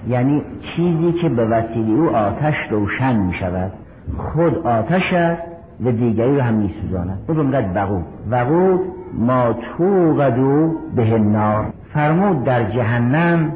یعنی 0.08 0.42
چیزی 0.60 1.12
که 1.12 1.28
به 1.28 1.46
وسیله 1.46 1.92
او 1.92 2.16
آتش 2.16 2.54
روشن 2.70 3.16
می‌شود. 3.16 3.72
خود 4.16 4.66
آتش 4.66 5.12
است 5.12 5.42
و 5.84 5.92
دیگری 5.92 6.36
رو 6.36 6.42
هم 6.42 6.54
میسوزاند. 6.54 7.18
او 7.28 7.34
رو 7.34 7.42
میگن 7.42 7.72
وقود. 7.74 8.04
وقود 8.30 8.80
ما 9.14 9.52
توقدو 9.52 10.74
به 10.96 11.18
نار 11.18 11.66
فرمود 11.94 12.44
در 12.44 12.70
جهنم 12.70 13.52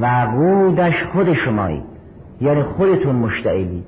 وقودش 0.00 1.04
خود 1.12 1.32
شمایی. 1.32 1.82
یعنی 2.40 2.62
خودتون 2.62 3.16
مشتعلی. 3.16 3.84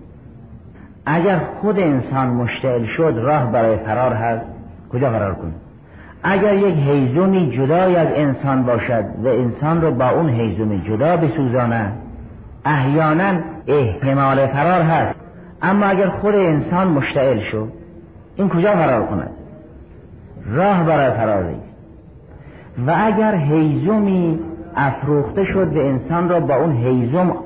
اگر 1.07 1.41
خود 1.61 1.79
انسان 1.79 2.29
مشتعل 2.29 2.85
شد 2.85 3.15
راه 3.17 3.53
برای 3.53 3.77
فرار 3.77 4.13
هست. 4.13 4.45
کجا 4.93 5.11
فرار 5.11 5.35
کنه؟ 5.35 5.53
اگر 6.23 6.55
یک 6.55 6.75
حیزومی 6.75 7.51
جدای 7.57 7.97
از 7.97 8.09
انسان 8.15 8.63
باشد 8.63 9.05
و 9.25 9.29
انسان 9.29 9.83
رو 9.83 9.91
با 9.91 10.11
اون 10.11 10.29
حیزومی 10.29 10.83
جدا 10.89 11.17
بسوزاند 11.17 11.93
احیانا 12.65 13.39
احتمال 13.67 14.47
فرار 14.47 14.83
هست. 14.83 15.28
اما 15.63 15.87
اگر 15.87 16.09
خود 16.09 16.35
انسان 16.35 16.89
مشتعل 16.89 17.41
شد 17.41 17.69
این 18.37 18.49
کجا 18.49 18.73
فرار 18.73 19.07
کند؟ 19.07 19.31
راه 20.47 20.85
برای 20.85 21.17
فرار 21.17 21.45
نیست 21.45 21.69
و 22.87 22.95
اگر 22.97 23.35
حیزومی 23.35 24.39
افروخته 24.77 25.45
شد 25.45 25.77
و 25.77 25.81
انسان 25.81 26.29
را 26.29 26.41
با 26.41 26.55
اون 26.55 26.73
حیزم 26.73 27.37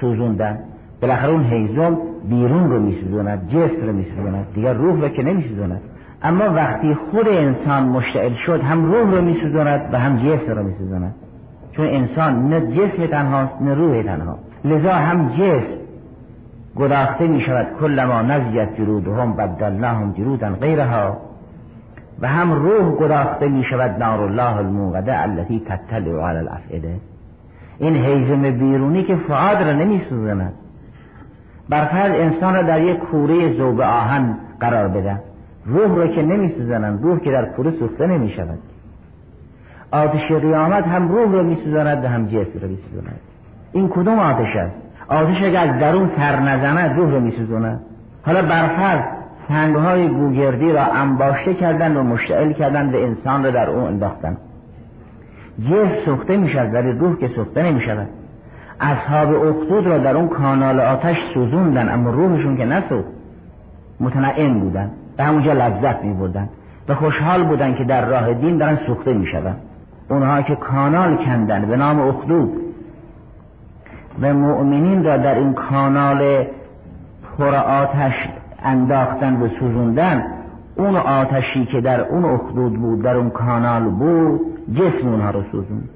سوزوندن 0.00 0.58
بالاخره 1.00 1.30
اون 1.30 1.44
حیزم 1.44 1.98
بیرون 2.28 2.70
رو 2.70 2.80
میسوزوند 2.80 3.48
جسم 3.48 3.86
رو 3.86 3.92
میسوزوند 3.92 4.46
دیگر 4.54 4.72
روح 4.72 5.00
رو 5.00 5.08
که 5.08 5.22
نمیسوزوند. 5.22 5.80
اما 6.22 6.44
وقتی 6.44 6.94
خود 6.94 7.28
انسان 7.28 7.82
مشتعل 7.82 8.34
شد 8.34 8.60
هم 8.60 8.84
روح 8.84 9.10
رو 9.10 9.22
میسوزوند 9.22 9.88
و 9.92 9.98
هم 9.98 10.16
جسم 10.16 10.52
رو 10.52 10.62
میسوزوند. 10.62 11.14
چون 11.72 11.86
انسان 11.86 12.48
نه 12.48 12.60
جسم 12.60 13.06
تنهاست 13.06 13.62
نه 13.62 13.74
روح 13.74 14.02
تنها. 14.02 14.38
لذا 14.64 14.92
هم 14.92 15.28
جسم 15.28 15.78
گداخته 16.78 17.26
می 17.26 17.40
شود 17.40 17.66
کلما 17.80 18.22
نزیت 18.22 18.76
جرودهم 18.76 19.36
بدلناهم 19.36 20.12
جرودا 20.12 20.50
غیرها. 20.50 21.16
و 22.20 22.28
هم 22.28 22.52
روح 22.52 22.94
گداخته 22.94 23.48
می 23.48 23.64
شود 23.64 23.90
نار 23.98 24.20
الله 24.20 24.56
الموقده 24.56 25.22
التي 25.22 25.62
تطلع 25.68 26.28
على 26.28 26.38
الافعده 26.38 26.96
این 27.78 27.96
حیزم 27.96 28.42
بیرونی 28.42 29.04
که 29.04 29.16
فعاد 29.16 29.62
را 29.62 29.72
نمی 29.72 30.02
سوزند 30.10 30.52
برفرض 31.68 32.12
انسان 32.12 32.54
را 32.54 32.62
در 32.62 32.80
یک 32.80 32.98
کوره 32.98 33.56
زوب 33.56 33.80
آهن 33.80 34.36
قرار 34.60 34.88
بدن 34.88 35.20
روح 35.66 35.96
را 35.96 36.06
که 36.06 36.22
نمی 36.22 36.48
سوزنند 36.58 37.02
روح 37.02 37.18
که 37.18 37.30
در 37.30 37.44
کوره 37.44 37.70
سوخته 37.70 38.06
نمی 38.06 38.30
شود 38.30 38.58
آتش 39.90 40.32
قیامت 40.32 40.84
هم 40.84 41.08
روح 41.08 41.32
را 41.32 41.42
می 41.42 41.58
سوزند 41.64 42.04
و 42.04 42.08
هم 42.08 42.26
جسم 42.26 42.60
را 42.62 42.68
می 42.68 42.78
سوزند 42.90 43.20
این 43.72 43.88
کدوم 43.88 44.18
آتش 44.18 44.56
است؟ 44.56 44.87
آتش 45.08 45.42
اگر 45.42 45.68
از 45.68 45.80
درون 45.80 46.10
سر 46.16 46.40
نزند 46.40 46.96
روح 46.96 47.30
سوزند 47.30 47.80
حالا 48.26 48.42
برفرض 48.42 49.04
سنگهای 49.48 50.08
گوگردی 50.08 50.72
را 50.72 50.84
انباشته 50.84 51.54
کردن 51.54 51.96
و 51.96 52.02
مشتعل 52.02 52.52
کردن 52.52 52.90
به 52.90 53.04
انسان 53.04 53.44
را 53.44 53.50
در 53.50 53.70
اون 53.70 53.84
انداختن 53.84 54.36
جسم 55.62 56.04
سوخته 56.04 56.36
می 56.36 56.48
شود 56.48 56.74
ولی 56.74 56.92
روح 56.92 57.16
که 57.16 57.28
سوخته 57.28 57.62
نمی 57.62 57.80
شود 57.80 58.08
اصحاب 58.80 59.34
اخدود 59.34 59.86
را 59.86 59.98
در 59.98 60.16
اون 60.16 60.28
کانال 60.28 60.80
آتش 60.80 61.16
سوزوندن 61.34 61.88
اما 61.88 62.10
روحشون 62.10 62.56
که 62.56 62.64
نسوخت. 62.64 63.08
متنعم 64.00 64.60
بودن 64.60 64.90
به 65.16 65.24
همونجا 65.24 65.52
لذت 65.52 66.04
می 66.04 66.14
بودن 66.14 66.48
و 66.88 66.94
خوشحال 66.94 67.44
بودن 67.44 67.74
که 67.74 67.84
در 67.84 68.04
راه 68.04 68.34
دین 68.34 68.58
دارن 68.58 68.78
سوخته 68.86 69.12
می 69.12 69.26
شود 69.26 69.56
اونها 70.10 70.42
که 70.42 70.54
کانال 70.54 71.16
کندن 71.16 71.66
به 71.66 71.76
نام 71.76 72.00
اخدود 72.00 72.67
و 74.22 74.34
مؤمنین 74.34 75.04
را 75.04 75.16
در 75.16 75.34
این 75.34 75.52
کانال 75.52 76.46
پر 77.38 77.54
آتش 77.54 78.28
انداختن 78.62 79.42
و 79.42 79.48
سوزوندن 79.48 80.24
اون 80.76 80.96
آتشی 80.96 81.64
که 81.64 81.80
در 81.80 82.00
اون 82.00 82.24
اخدود 82.24 82.74
بود 82.74 83.02
در 83.02 83.16
اون 83.16 83.30
کانال 83.30 83.82
بود 83.82 84.40
جسم 84.74 85.08
اونها 85.08 85.30
رو 85.30 85.42
سوزوند. 85.52 85.88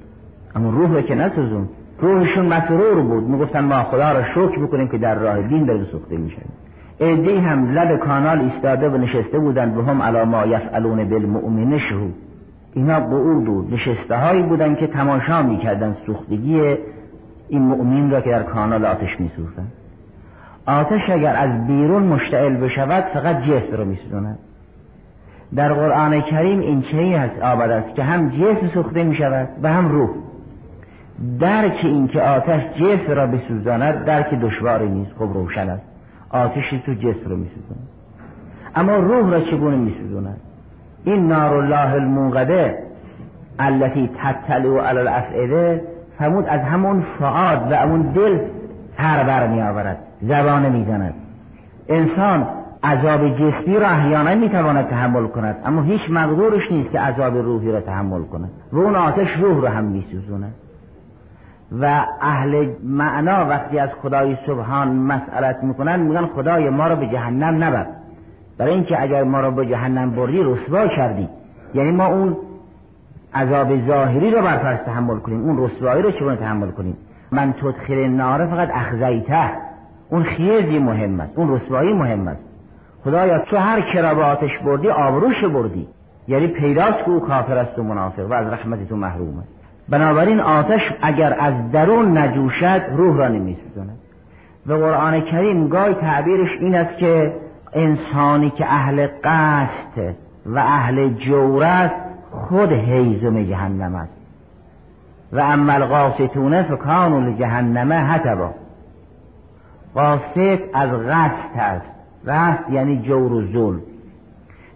اما 0.55 0.69
روح 0.69 1.01
که 1.01 1.15
نسوزوند 1.15 1.69
روحشون 1.99 2.45
مسرور 2.45 3.01
بود. 3.01 3.23
می‌گفتن 3.23 3.59
ما 3.59 3.83
خدا 3.83 4.11
را 4.11 4.23
شکر 4.23 4.59
بکنیم 4.65 4.87
که 4.87 4.97
در 4.97 5.15
راه 5.15 5.41
دین 5.41 5.65
داره 5.65 5.83
سوخته 5.91 6.17
میشه 6.17 6.41
ایدی 6.99 7.37
هم 7.37 7.71
لب 7.71 7.99
کانال 7.99 8.39
ایستاده 8.39 8.89
و 8.89 8.97
نشسته 8.97 9.39
بودند 9.39 9.77
و 9.77 9.81
هم 9.81 10.01
علا 10.01 10.25
ما 10.25 10.45
یفعلون 10.45 11.09
بالمؤمن 11.09 11.77
شهود 11.77 12.13
اینا 12.73 12.99
قعود 12.99 13.49
و 13.49 13.65
نشسته 13.71 14.17
هایی 14.17 14.43
بودن 14.43 14.75
که 14.75 14.87
تماشا 14.87 15.41
می‌کردن 15.41 15.95
سوختگی 16.05 16.75
این 17.53 17.61
مؤمن 17.61 18.11
را 18.11 18.21
که 18.21 18.29
در 18.29 18.43
کانال 18.43 18.85
آتش 18.85 19.19
میسوختن 19.19 19.67
آتش 20.65 21.09
اگر 21.09 21.35
از 21.35 21.67
بیرون 21.67 22.03
مشتعل 22.03 22.55
بشود 22.55 23.03
فقط 23.03 23.41
جسم 23.41 23.77
رو 23.77 23.85
میسوزند 23.85 24.39
در 25.55 25.73
قرآن 25.73 26.21
کریم 26.21 26.59
این 26.59 26.81
چنین 26.81 27.13
هست 27.13 27.41
آباد 27.41 27.71
است 27.71 27.95
که 27.95 28.03
هم 28.03 28.29
جسم 28.29 28.67
سوخته 28.73 29.03
می 29.03 29.15
شود 29.15 29.47
و 29.63 29.73
هم 29.73 29.89
روح. 29.89 30.09
درک 31.39 31.79
این 31.83 32.07
که 32.07 32.21
آتش 32.21 32.61
جسم 32.75 33.11
را 33.11 33.27
بسوزاند 33.27 34.05
درک 34.05 34.33
دشواری 34.33 34.89
نیست 34.89 35.11
خب 35.19 35.29
روشن 35.33 35.69
است. 35.69 35.83
آتشی 36.29 36.83
تو 36.85 36.93
جسم 36.93 37.29
رو 37.29 37.37
میسوزاند. 37.37 37.87
اما 38.75 38.95
روح 38.95 39.31
را 39.31 39.41
چگونه 39.41 39.75
میسوزاند؟ 39.75 40.37
این 41.03 41.27
نار 41.27 41.53
الله 41.53 41.93
الموقده 41.93 42.77
التي 43.59 44.09
تطلع 44.23 44.89
علی 44.89 44.99
الافعده 44.99 45.92
فرمود 46.19 46.45
از 46.47 46.59
همون 46.59 47.03
فعاد 47.19 47.71
و 47.71 47.75
همون 47.75 48.01
دل 48.01 48.39
تر 48.97 49.23
بر 49.23 49.47
می 49.47 49.61
آورد 49.61 49.97
زبانه 50.21 50.69
می‌زند 50.69 51.13
انسان 51.89 52.47
عذاب 52.83 53.29
جسمی 53.29 53.79
را 53.79 53.87
احیانا 53.87 54.35
می‌تواند 54.35 54.87
تحمل 54.87 55.27
کند 55.27 55.55
اما 55.65 55.81
هیچ 55.81 56.01
مقدورش 56.09 56.71
نیست 56.71 56.91
که 56.91 56.99
عذاب 56.99 57.37
روحی 57.37 57.71
را 57.71 57.81
تحمل 57.81 58.23
کند. 58.23 58.49
و 58.71 58.77
اون 58.77 58.95
آتش 58.95 59.27
روح 59.39 59.61
را 59.61 59.69
هم 59.69 59.83
میسوزوند 59.83 60.53
و 61.81 62.05
اهل 62.21 62.67
معنا 62.83 63.45
وقتی 63.45 63.79
از 63.79 63.89
خدای 64.01 64.37
سبحان 64.47 64.87
مسئلت 64.87 65.63
می‌کنن 65.63 65.99
میگن 65.99 66.25
خدای 66.25 66.69
ما 66.69 66.87
را 66.87 66.95
به 66.95 67.07
جهنم 67.07 67.63
نبر. 67.63 67.85
برای 68.57 68.73
اینکه 68.73 69.01
اگر 69.01 69.23
ما 69.23 69.39
را 69.39 69.51
به 69.51 69.65
جهنم 69.65 70.11
بردی 70.11 70.43
رسوا 70.43 70.87
کردی. 70.87 71.29
یعنی 71.73 71.91
ما 71.91 72.05
اون 72.05 72.37
عذاب 73.35 73.87
ظاهری 73.87 74.31
رو 74.31 74.41
بر 74.41 74.75
تحمل 74.75 75.19
کنیم. 75.19 75.41
اون 75.41 75.63
رسوایی 75.63 76.01
رو 76.01 76.11
چگونه 76.11 76.35
تحمل 76.35 76.71
کنیم؟ 76.71 76.97
من 77.31 77.53
تدخل 77.53 78.07
ناره 78.07 78.47
فقط 78.47 78.69
اخزیته. 78.73 79.49
اون 80.09 80.23
خیزی 80.23 80.79
مهم 80.79 81.29
اون 81.35 81.55
رسوایی 81.55 81.93
مهم 81.93 82.27
است. 82.27 82.41
خدایا 83.03 83.39
تو 83.39 83.57
هر 83.57 83.81
کرا 83.81 84.13
به 84.13 84.23
آتش 84.23 84.57
بردی 84.57 84.89
آبروش 84.89 85.43
بردی. 85.43 85.87
یعنی 86.27 86.47
پیداست 86.47 86.97
که 87.05 87.11
او 87.11 87.19
کافر 87.19 87.57
است 87.57 87.79
و 87.79 87.83
منافق 87.83 88.29
و 88.29 88.33
از 88.33 88.47
رحمت 88.47 88.89
تو 88.89 88.95
محروم 88.95 89.37
است. 89.37 89.49
بنابراین 89.89 90.39
آتش 90.39 90.81
اگر 91.01 91.35
از 91.39 91.71
درون 91.71 92.17
نجوشد 92.17 92.81
روح 92.95 93.17
را 93.17 93.27
نمیسوزاند. 93.27 93.97
و 94.67 94.73
قرآن 94.73 95.21
کریم 95.21 95.67
گای 95.67 95.93
تعبیرش 95.93 96.49
این 96.59 96.75
است 96.75 96.97
که 96.97 97.33
انسانی 97.73 98.49
که 98.49 98.65
اهل 98.65 99.07
قصد 99.23 100.15
و 100.45 100.59
اهل 100.59 101.09
جور 101.09 101.63
است 101.63 102.12
خود 102.33 102.73
حیزم 102.73 103.43
جهنم 103.43 103.95
است. 103.95 104.13
و 105.33 105.39
اما 105.39 105.73
القاسطون 105.73 106.63
فکانو 106.63 107.21
لجهنم 107.21 107.93
حتبا. 107.93 108.51
قاسط 109.95 110.59
از 110.73 110.89
قصد 110.89 111.57
است. 111.57 111.85
قصد 112.27 112.69
یعنی 112.71 113.01
جور 113.01 113.33
و 113.33 113.51
ظلم. 113.51 113.81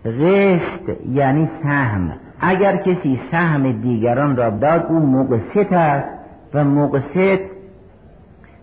غشت 0.05 1.07
یعنی 1.09 1.49
سهم. 1.63 2.13
اگر 2.39 2.77
کسی 2.77 3.19
سهم 3.31 3.71
دیگران 3.71 4.35
را 4.35 4.49
داد 4.49 4.85
او 4.89 4.99
مقصد 4.99 5.73
است 5.73 6.09
و 6.53 6.63
مقصد 6.63 7.39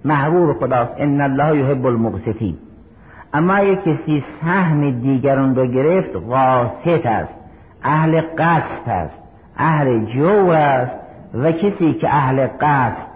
محبوب 0.05 0.53
خداست. 0.53 0.93
ان 0.97 1.21
الله 1.21 1.59
یحب 1.59 1.87
المقسطین. 1.87 2.57
اما 3.35 3.61
یک 3.61 3.85
کسی 3.85 4.25
سهم 4.41 4.91
دیگران 4.91 5.55
را 5.55 5.67
گرفت 5.67 6.17
قاسط 6.17 7.07
است. 7.07 7.44
اهل 7.85 8.21
قصد 8.39 8.89
است 8.89 9.15
اهل 9.57 10.05
جور 10.05 10.55
است 10.55 10.93
و 11.35 11.53
کسی 11.53 11.93
که 11.93 12.09
اهل 12.15 12.47
قصد 12.61 13.07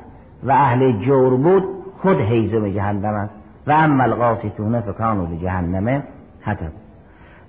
و 0.42 0.50
اهل 0.50 0.92
جور 0.92 1.36
بود 1.36 1.64
خود 2.02 2.20
حیزم 2.20 2.68
جهنم 2.68 3.14
است. 3.14 3.34
و 3.66 3.72
اما 3.72 4.02
القاسطون 4.02 4.80
فکانو 4.80 5.26
به 5.26 5.36
جهنم 5.36 6.02
حتب 6.40 6.70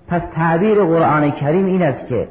پس 0.08 0.22
تعبیر 0.36 0.84
قرآن 0.84 1.32
کریم 1.32 1.66
این 1.66 1.82
است 1.82 2.08
که 2.08 2.28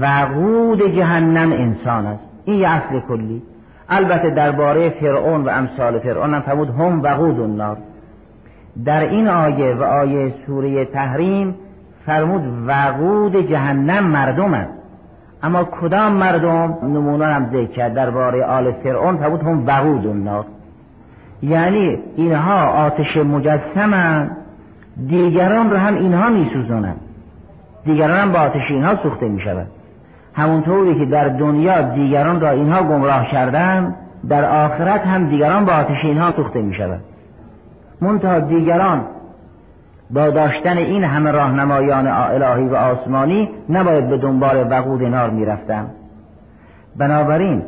وقود 0.00 0.94
جهنم 0.96 1.52
انسان 1.52 2.06
است. 2.06 2.22
این 2.44 2.56
یه 2.56 2.68
اصل 2.68 3.00
کلی. 3.00 3.42
البته 3.88 4.30
درباره 4.30 4.90
فرعون 4.90 5.44
و 5.44 5.48
امثال 5.48 5.98
فرعون 5.98 6.34
هم 6.34 6.40
فرمود 6.40 6.68
هم 6.68 7.02
وقود 7.02 7.40
النار. 7.40 7.76
در 8.84 9.00
این 9.00 9.28
آیه 9.28 9.74
و 9.74 9.82
آیه 9.82 10.34
سوره 10.46 10.84
تحریم 10.84 11.54
فرمود 12.06 12.42
وقود 12.66 13.36
جهنم 13.36 14.04
مردم 14.04 14.54
است 14.54 14.72
اما 15.42 15.64
کدام 15.64 16.12
مردم؟ 16.12 16.78
نمونه 16.82 17.26
هم 17.26 17.46
ذکر 17.50 17.66
کرد 17.72 17.94
درباره 17.94 18.44
آل 18.44 18.72
فرعون 18.72 19.16
فرمود 19.16 19.42
هم 19.42 19.66
وقود 19.66 20.06
النار. 20.06 20.44
یعنی 21.42 21.98
اینها 22.16 22.66
آتش 22.66 23.16
مجسمن 23.16 24.30
دیگران 25.08 25.70
رو 25.70 25.76
هم 25.76 25.94
اینها 25.94 26.28
میسوزونن. 26.28 26.94
دیگران 27.84 28.20
هم 28.20 28.32
با 28.32 28.38
آتش 28.38 28.70
اینها 28.70 28.96
سوخته 29.02 29.28
می‌شود 29.28 29.66
همونطوری 30.34 30.98
که 30.98 31.04
در 31.04 31.28
دنیا 31.28 31.82
دیگران 31.82 32.40
را 32.40 32.50
اینها 32.50 32.82
گمراه 32.82 33.26
کردن 33.32 33.94
در 34.28 34.44
آخرت 34.64 35.00
هم 35.00 35.28
دیگران 35.28 35.64
با 35.64 35.72
آتش 35.72 36.04
اینها 36.04 36.32
سوخته 36.32 36.62
می‌شود 36.62 37.00
منتها 38.00 38.40
دیگران 38.40 39.04
با 40.10 40.30
داشتن 40.30 40.78
این 40.78 41.04
همه 41.04 41.30
راهنمایان 41.30 42.06
الهی 42.06 42.68
و 42.68 42.74
آسمانی 42.74 43.50
نباید 43.68 44.08
به 44.08 44.18
دنبال 44.18 44.66
وقود 44.70 45.02
نار 45.02 45.30
می‌رفتن 45.30 45.86
بنابراین 46.96 47.62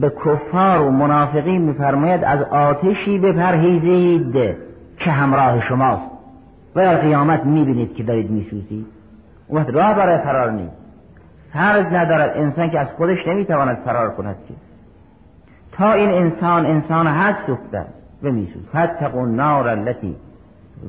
به 0.00 0.10
کفار 0.10 0.82
و 0.82 0.90
منافقین 0.90 1.62
میفرماید 1.62 2.24
از 2.24 2.42
آتشی 2.42 3.18
بپرهیزید 3.18 4.56
که 4.98 5.10
همراه 5.10 5.60
شماست. 5.60 6.10
و 6.76 6.80
در 6.80 6.96
قیامت 6.96 7.44
می‌بینید 7.44 7.94
که 7.94 8.02
دارید 8.02 8.30
میسوزید. 8.30 8.86
وقت 9.50 9.70
راه 9.70 9.94
برای 9.94 10.18
فرار 10.18 10.50
نیست 10.50 10.76
فرض 11.52 11.86
ندارد 11.86 12.36
انسان 12.36 12.70
که 12.70 12.80
از 12.80 12.88
خودش 12.96 13.26
نمی‌تواند 13.26 13.78
فرار 13.84 14.10
کند 14.10 14.36
که. 14.48 14.54
تا 15.72 15.92
این 15.92 16.10
انسان 16.10 16.66
انسان 16.66 17.06
هست 17.06 17.46
سوخته 17.46 17.84
و 18.22 18.30
میسوز 18.30 18.62
فتقوا 18.68 19.20
النار 19.20 19.68
التي 19.68 20.16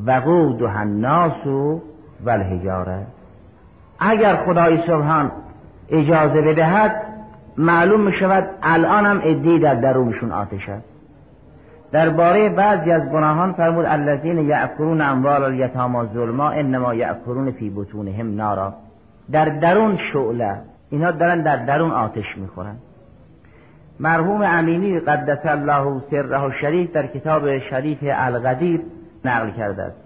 وقودها 0.06 0.80
الناس 0.80 1.48
والحجاره 2.26 3.06
اگر 4.00 4.36
خدای 4.36 4.78
سبحان 4.88 5.32
اجازه 5.90 6.42
بدهد 6.42 6.96
معلوم 7.58 8.02
می 8.02 8.14
شود 8.14 8.50
الان 8.64 9.06
هم 9.06 9.18
ادهی 9.24 9.60
در 9.60 9.76
درونشون 9.76 10.32
آتش 10.32 10.70
است. 10.70 10.86
درباره 11.92 12.50
بعضی 12.50 12.92
از 12.92 13.10
گناهان 13.10 13.54
فرمود 13.54 13.86
الذین 13.86 14.38
یأکلون 14.38 15.02
اموال 15.02 15.44
الیتاما 15.44 16.06
ظلما 16.06 16.50
انما 16.50 16.94
یأکلون 16.94 17.52
فی 17.52 17.70
بطونهم 17.76 18.36
نارا. 18.36 18.74
در 19.32 19.46
درون 19.46 19.98
شعله 20.14 20.58
اینا 20.90 21.12
دارن 21.12 21.42
در 21.42 21.66
درون 21.66 21.92
آتش 21.92 22.38
می‌خورن. 22.38 22.76
مرحوم 24.00 24.42
امینی 24.42 25.00
قدس 25.00 25.46
الله 25.46 26.02
سره 26.12 26.52
شریف 26.62 26.92
در 26.92 27.08
کتاب 27.08 27.60
شریف 27.60 27.98
القدیر 28.04 28.82
نقل 29.28 29.52
کرده 29.52 29.84
است. 29.84 29.98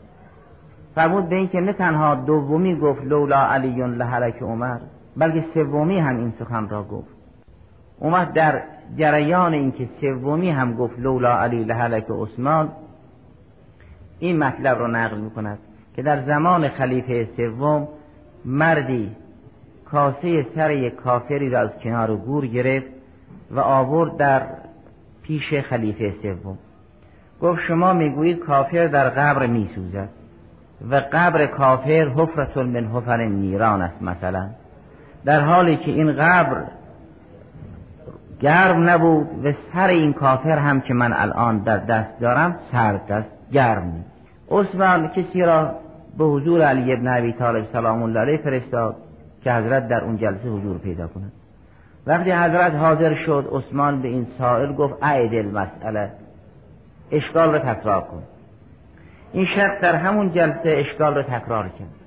فرمود 0.96 1.30
به 1.30 1.36
اینکه 1.36 1.62
نه 1.62 1.74
تنها 1.74 2.16
دومی 2.16 2.76
گفت 2.76 3.04
لولا 3.04 3.48
علی 3.48 3.76
لحلک 3.88 4.42
عمر 4.42 4.78
بلکه 5.18 5.46
سومی 5.54 6.00
هم 6.00 6.18
این 6.18 6.34
سخن 6.40 6.70
را 6.70 6.84
گفت. 6.84 7.16
اومد 8.00 8.34
در 8.34 8.62
جریان 8.98 9.54
اینکه 9.54 9.90
سومی 10.02 10.50
هم 10.50 10.74
گفت 10.74 11.00
لولا 11.00 11.40
علی 11.40 11.64
لحلک 11.64 12.06
عثمان 12.10 12.70
این 14.20 14.38
مطلب 14.38 14.78
رو 14.78 14.88
نقل 14.88 15.18
می‌کند 15.18 15.60
که 15.96 16.02
در 16.02 16.26
زمان 16.26 16.70
خلیفه 16.70 17.28
سوم 17.38 17.88
مردی 18.46 19.16
کاسه 19.86 20.46
سر 20.56 20.72
یک 20.72 20.96
کافری 20.96 21.50
را 21.50 21.60
از 21.60 21.70
کنار 21.84 22.16
گور 22.16 22.46
گرفت 22.46 22.88
و 23.52 23.60
آورد 23.60 24.18
در 24.18 24.48
پیش 25.24 25.54
خلیفه 25.54 26.14
سوم. 26.22 26.58
گفت 27.42 27.62
شما 27.68 27.94
می‌گویید 27.94 28.40
کافر 28.40 28.88
در 28.88 29.10
قبر 29.10 29.48
میسوزد 29.48 30.10
و 30.90 31.02
قبر 31.14 31.46
کافر 31.46 32.12
حفرت 32.16 32.58
من 32.58 32.86
حفر 32.86 33.26
نیران 33.26 33.82
است 33.82 34.02
مثلا 34.02 34.50
در 35.26 35.42
حالی 35.42 35.78
که 35.78 35.92
این 35.92 36.12
قبر 36.12 36.64
گرم 38.40 38.90
نبود 38.90 39.46
و 39.46 39.54
سر 39.74 39.88
این 39.88 40.14
کافر 40.14 40.58
هم 40.58 40.82
که 40.82 40.94
من 40.94 41.14
الان 41.14 41.58
در 41.58 41.78
دست 41.78 42.20
دارم 42.20 42.56
سرد 42.72 43.12
است 43.12 43.30
گرم 43.52 44.06
عثمان 44.52 45.08
کسی 45.08 45.42
را 45.42 45.76
به 46.18 46.24
حضور 46.24 46.62
علی 46.62 46.94
ابن 46.94 47.08
ابی 47.08 47.34
طالب 47.34 47.66
سلام 47.74 48.04
الله 48.04 48.20
علیه 48.20 48.38
فرستاد 48.38 48.96
که 49.44 49.54
حضرت 49.54 49.88
در 49.88 50.04
اون 50.04 50.18
جلسه 50.18 50.50
حضور 50.50 50.78
پیدا 50.78 51.08
کند. 51.08 51.32
وقتی 52.08 52.32
حضرت 52.32 52.76
حاضر 52.76 53.16
شد 53.16 53.50
عثمان 53.52 54.02
به 54.02 54.08
این 54.08 54.28
سائل 54.38 54.74
گفت 54.74 55.04
عید 55.04 55.34
المسئله 55.34 56.12
اشکال 57.12 57.52
را 57.52 57.60
تکرار 57.60 58.02
کن. 58.02 58.24
این 59.34 59.46
شخص 59.46 59.82
در 59.82 59.96
همون 59.96 60.34
جلسه 60.34 60.70
اشکال 60.70 61.16
را 61.16 61.24
تکرار 61.24 61.70
کرد. 61.70 62.02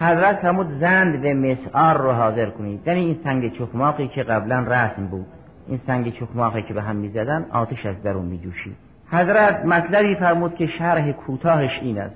حضرت 0.00 0.36
فرمود 0.36 0.80
زند 0.80 1.22
به 1.22 1.34
مسعار 1.34 1.96
رو 1.96 2.12
حاضر 2.12 2.50
کنید. 2.50 2.86
یعنی 2.86 3.00
این 3.00 3.20
سنگ 3.24 3.52
چخماقی 3.52 4.08
که 4.08 4.22
قبلا 4.22 4.58
رسم 4.58 5.06
بود. 5.06 5.26
این 5.68 5.80
سنگ 5.86 6.12
چخماقی 6.12 6.62
که 6.62 6.74
به 6.74 6.82
هم 6.82 6.96
می‌زدن 6.96 7.46
آتش 7.52 7.86
از 7.86 8.02
درون 8.02 8.24
میجوشید. 8.24 8.76
حضرت 9.10 9.64
مطلبی 9.64 10.14
فرمود 10.14 10.54
که 10.54 10.66
شرح 10.66 11.12
کوتاهش 11.12 11.78
این 11.82 11.98
است. 11.98 12.14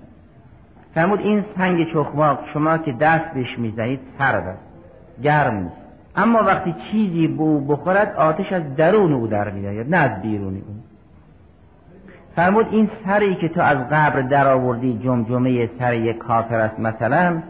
فرمود 0.94 1.20
این 1.20 1.44
سنگ 1.56 1.92
چخماق 1.92 2.38
شما 2.52 2.78
که 2.78 2.92
دست 2.92 3.34
بهش 3.34 3.58
می‌زنید 3.58 4.00
سرد 4.18 4.46
است 4.46 4.62
گرم 5.22 5.54
نیست. 5.54 5.76
اما 6.16 6.38
وقتی 6.38 6.74
چیزی 6.90 7.28
بو 7.28 7.60
بخورد 7.60 8.14
آتش 8.16 8.52
از 8.52 8.76
درون 8.76 9.12
او 9.12 9.26
در 9.26 9.50
میآید 9.50 9.90
نه 9.90 9.96
از 9.96 10.22
بیرون 10.22 10.54
او. 10.54 10.89
فرمود 12.40 12.66
این 12.70 12.90
سری 13.06 13.34
که 13.34 13.48
تو 13.48 13.60
از 13.60 13.78
قبر 13.90 14.20
در 14.20 14.48
آوردی 14.48 15.00
جمجمه 15.04 15.70
سر 15.78 15.94
یک 15.94 16.18
کافر 16.18 16.60
است 16.60 16.80
مثلا 16.80 17.42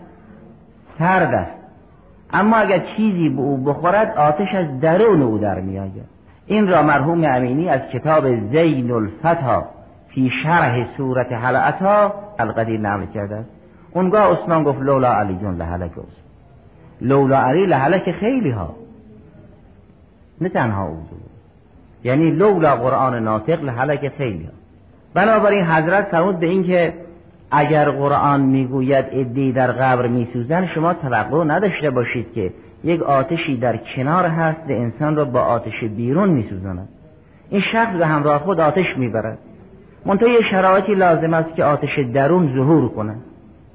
سرد 0.98 1.35
است. 1.35 1.53
اما 2.33 2.57
اگر 2.57 2.79
چیزی 2.96 3.29
به 3.29 3.40
او 3.40 3.57
بخورد 3.57 4.16
آتش 4.16 4.55
از 4.55 4.81
درون 4.81 5.22
او 5.22 5.38
در 5.38 5.61
میآید. 5.61 6.05
این 6.46 6.68
را 6.68 6.83
مرحوم 6.83 7.24
امینی 7.24 7.68
از 7.68 7.81
کتاب 7.92 8.29
زین 8.53 8.90
الفتا 8.90 9.64
فی 10.09 10.31
شرح 10.42 10.96
صورت 10.96 11.33
حلعتا 11.33 12.14
القدیر 12.38 12.81
نقل 12.81 13.07
کرده 13.14 13.37
است. 13.37 13.50
اونگاه 13.94 14.33
عثمان 14.33 14.64
گفت 14.64 14.83
لولا 14.83 15.12
علی 15.12 15.37
جون 15.37 15.57
لحلک 15.57 15.92
لولا 17.00 17.38
علی 17.38 17.66
لحلک 17.66 18.12
خیلی 18.20 18.50
ها. 18.50 18.74
نه 20.40 20.48
تنها 20.48 20.87
او 20.87 20.96
یعنی 22.05 22.31
لولا 22.31 22.76
قرآن 22.76 23.22
ناطق 23.22 23.64
لحلک 23.64 24.09
خیلی 24.09 24.44
ها. 24.44 24.59
بنابراین 25.14 25.64
حضرت 25.64 26.04
فرمود 26.04 26.40
به 26.40 26.46
اینکه 26.46 26.94
اگر 27.50 27.90
قرآن 27.90 28.40
می‌گوید 28.40 29.04
ادی 29.12 29.52
در 29.52 29.72
قبر 29.72 30.06
میسوزن 30.06 30.66
شما 30.66 30.94
توقع 30.94 31.44
نداشته 31.44 31.90
باشید 31.90 32.32
که 32.32 32.52
یک 32.84 33.02
آتشی 33.02 33.56
در 33.56 33.76
کنار 33.76 34.26
هست 34.26 34.60
و 34.68 34.72
انسان 34.72 35.16
را 35.16 35.24
با 35.24 35.40
آتش 35.40 35.84
بیرون 35.96 36.28
میسوزاند. 36.28 36.88
این 37.50 37.62
شخص 37.72 37.96
به 37.98 38.06
همراه 38.06 38.38
خود 38.38 38.60
آتش 38.60 38.96
می‌برد. 38.96 39.38
منتها 40.06 40.28
یه 40.28 40.40
شرایطی 40.50 40.94
لازم 40.94 41.34
است 41.34 41.54
که 41.54 41.64
آتش 41.64 41.98
درون 42.14 42.54
ظهور 42.54 42.88
کنه. 42.88 43.16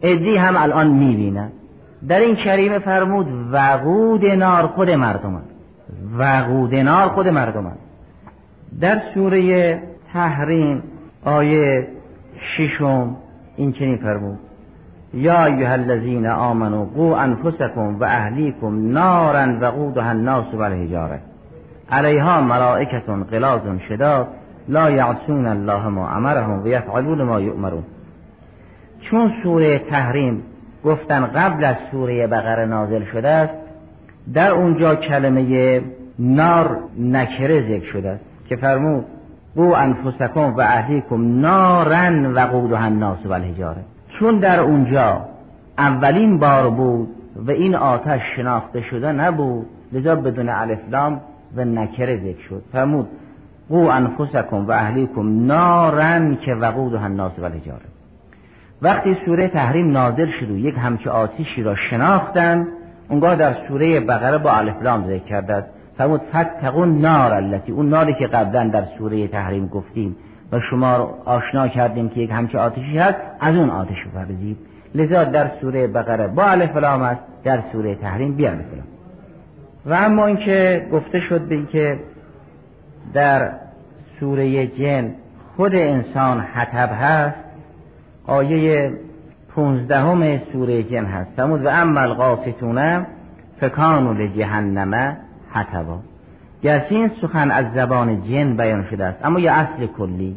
ادی 0.02 0.36
هم 0.36 0.58
الان 0.58 0.88
می‌بینن 0.88 1.52
در 2.08 2.20
این 2.20 2.36
کریمه 2.36 2.80
فرمود 2.80 3.28
وقود 3.52 4.26
نار 4.26 4.68
خود 4.68 4.90
مردم 4.90 5.42
وقود 6.18 6.76
نار 6.76 7.08
خود 7.08 7.28
مردم 7.28 7.72
در 8.82 9.02
سوره 9.14 9.80
تحریم 10.14 10.84
آیه 11.26 11.88
ششم 12.58 13.16
این 13.58 13.72
چنین 13.72 13.98
فرمود 13.98 14.40
یا 15.14 15.46
ایها 15.46 15.72
الذین 15.72 16.28
آمنوا 16.28 16.86
قو 16.86 17.14
انفسکم 17.14 18.00
و 18.00 18.04
اهلیکم 18.04 18.92
نارا 18.92 19.58
وقودها 19.62 20.10
الناس 20.10 20.54
والحجاره 20.54 21.20
علیها 21.92 22.42
ملائکتون 22.42 23.24
غلاظ 23.24 23.62
شداد 23.90 24.28
لا 24.68 24.92
یعصون 24.92 25.46
الله 25.48 25.88
ما 25.88 26.10
امرهم 26.10 26.64
و 26.64 26.68
یفعلون 26.68 27.24
ما 27.24 27.42
یؤمرون. 27.42 27.84
چون 29.02 29.32
سوره 29.44 29.80
تحریم 29.80 30.44
گفتن 30.84 31.26
قبل 31.26 31.64
از 31.64 31.76
سوره 31.92 32.28
بقره 32.28 32.66
نازل 32.66 33.04
شده 33.04 33.30
است 33.30 33.54
در 34.34 34.52
اونجا 34.52 34.96
کلمه 34.96 35.82
نار 36.20 36.80
نکره 37.00 37.62
ذکر 37.62 37.92
شده 37.92 38.10
است 38.10 38.24
که 38.50 38.56
فرمود 38.56 39.06
قو 39.56 39.74
انفسکم 39.74 40.56
و 40.56 40.62
اهلیکم 40.62 41.40
نارن 41.40 42.26
و 42.26 42.40
قودها 42.40 42.84
الناس 42.84 43.26
و 43.26 43.34
الحجاره 43.34 43.82
چون 44.20 44.40
در 44.40 44.60
اونجا 44.60 45.22
اولین 45.78 46.40
بار 46.40 46.70
بود 46.70 47.08
و 47.36 47.52
این 47.52 47.76
آتش 47.76 48.22
شناخته 48.36 48.82
شده 48.82 49.12
نبود 49.12 49.66
لذا 49.94 50.16
بدون 50.16 50.50
الفلام 50.50 51.22
و 51.56 51.66
نکره 51.66 52.18
ذکر 52.18 52.48
شد. 52.50 52.64
فرمود 52.72 53.08
قو 53.70 53.88
انفسکم 53.88 54.66
و 54.68 54.72
اهلیکم 54.72 55.46
نارن 55.46 56.38
که 56.46 56.54
وقودها 56.54 57.06
الناس 57.06 57.32
و 57.40 57.44
الحجاره 57.44 57.86
وقتی 58.82 59.18
سوره 59.26 59.48
تحریم 59.48 59.92
نازل 59.92 60.32
شد 60.40 60.52
و 60.52 60.58
یک 60.58 60.76
همچه 60.78 61.10
آتیشی 61.10 61.64
را 61.64 61.76
شناختن 61.76 62.68
اونگاه 63.10 63.36
در 63.36 63.56
سوره 63.68 64.00
بقره 64.00 64.38
با 64.38 64.52
الفلام 64.52 65.08
ذکر 65.08 65.26
کرده 65.26 65.54
است. 65.54 65.75
فرمود 65.98 66.22
فتقون 66.34 66.98
نار 66.98 67.34
التي 67.34 67.72
اون 67.72 67.90
ناری 67.90 68.14
که 68.14 68.28
قبلا 68.28 68.64
در 68.64 68.86
سوره 68.98 69.28
تحریم 69.28 69.68
گفتیم 69.68 70.16
و 70.52 70.60
شما 70.60 70.98
رو 70.98 71.14
آشنا 71.26 71.68
کردیم 71.68 72.10
که 72.10 72.20
یک 72.20 72.30
همچه 72.32 72.58
آتشی 72.58 72.98
هست 72.98 73.18
از 73.40 73.56
اون 73.56 73.70
آتش 73.70 73.98
فرزید 74.14 74.58
لذا 74.96 75.24
در 75.24 75.52
سوره 75.62 75.88
بقره 75.88 76.28
با 76.28 76.44
الفلام 76.44 77.02
است 77.02 77.22
در 77.44 77.60
سوره 77.72 77.96
تحریم 77.96 78.36
بی 78.36 78.48
الفلام 78.48 78.84
و 79.86 79.94
اما 79.94 80.26
اینکه 80.26 80.88
گفته 80.92 81.20
شد 81.20 81.42
به 81.42 81.56
اینکه 81.56 82.00
در 83.14 83.52
سوره 84.20 84.68
جن 84.68 85.12
خود 85.56 85.76
انسان 85.76 86.40
حتب 86.40 86.90
هست 87.02 87.36
آیه 88.28 88.92
پونزدهم 89.50 90.40
سوره 90.54 90.84
جن 90.84 91.06
هست. 91.06 91.32
فرمود 91.36 91.66
و 91.66 91.70
اما 91.70 92.00
القاسطون 92.00 93.06
فکانو 93.60 94.14
لجهنم 94.14 95.18
حتبا 95.56 96.00
گرچه 96.62 96.96
این 96.96 97.12
سخن 97.22 97.52
از 97.52 97.66
زبان 97.76 98.22
جن 98.22 98.58
بیان 98.58 98.86
شده 98.90 99.06
است 99.06 99.26
اما 99.26 99.40
یه 99.40 99.52
اصل 99.52 99.86
کلی. 99.86 100.36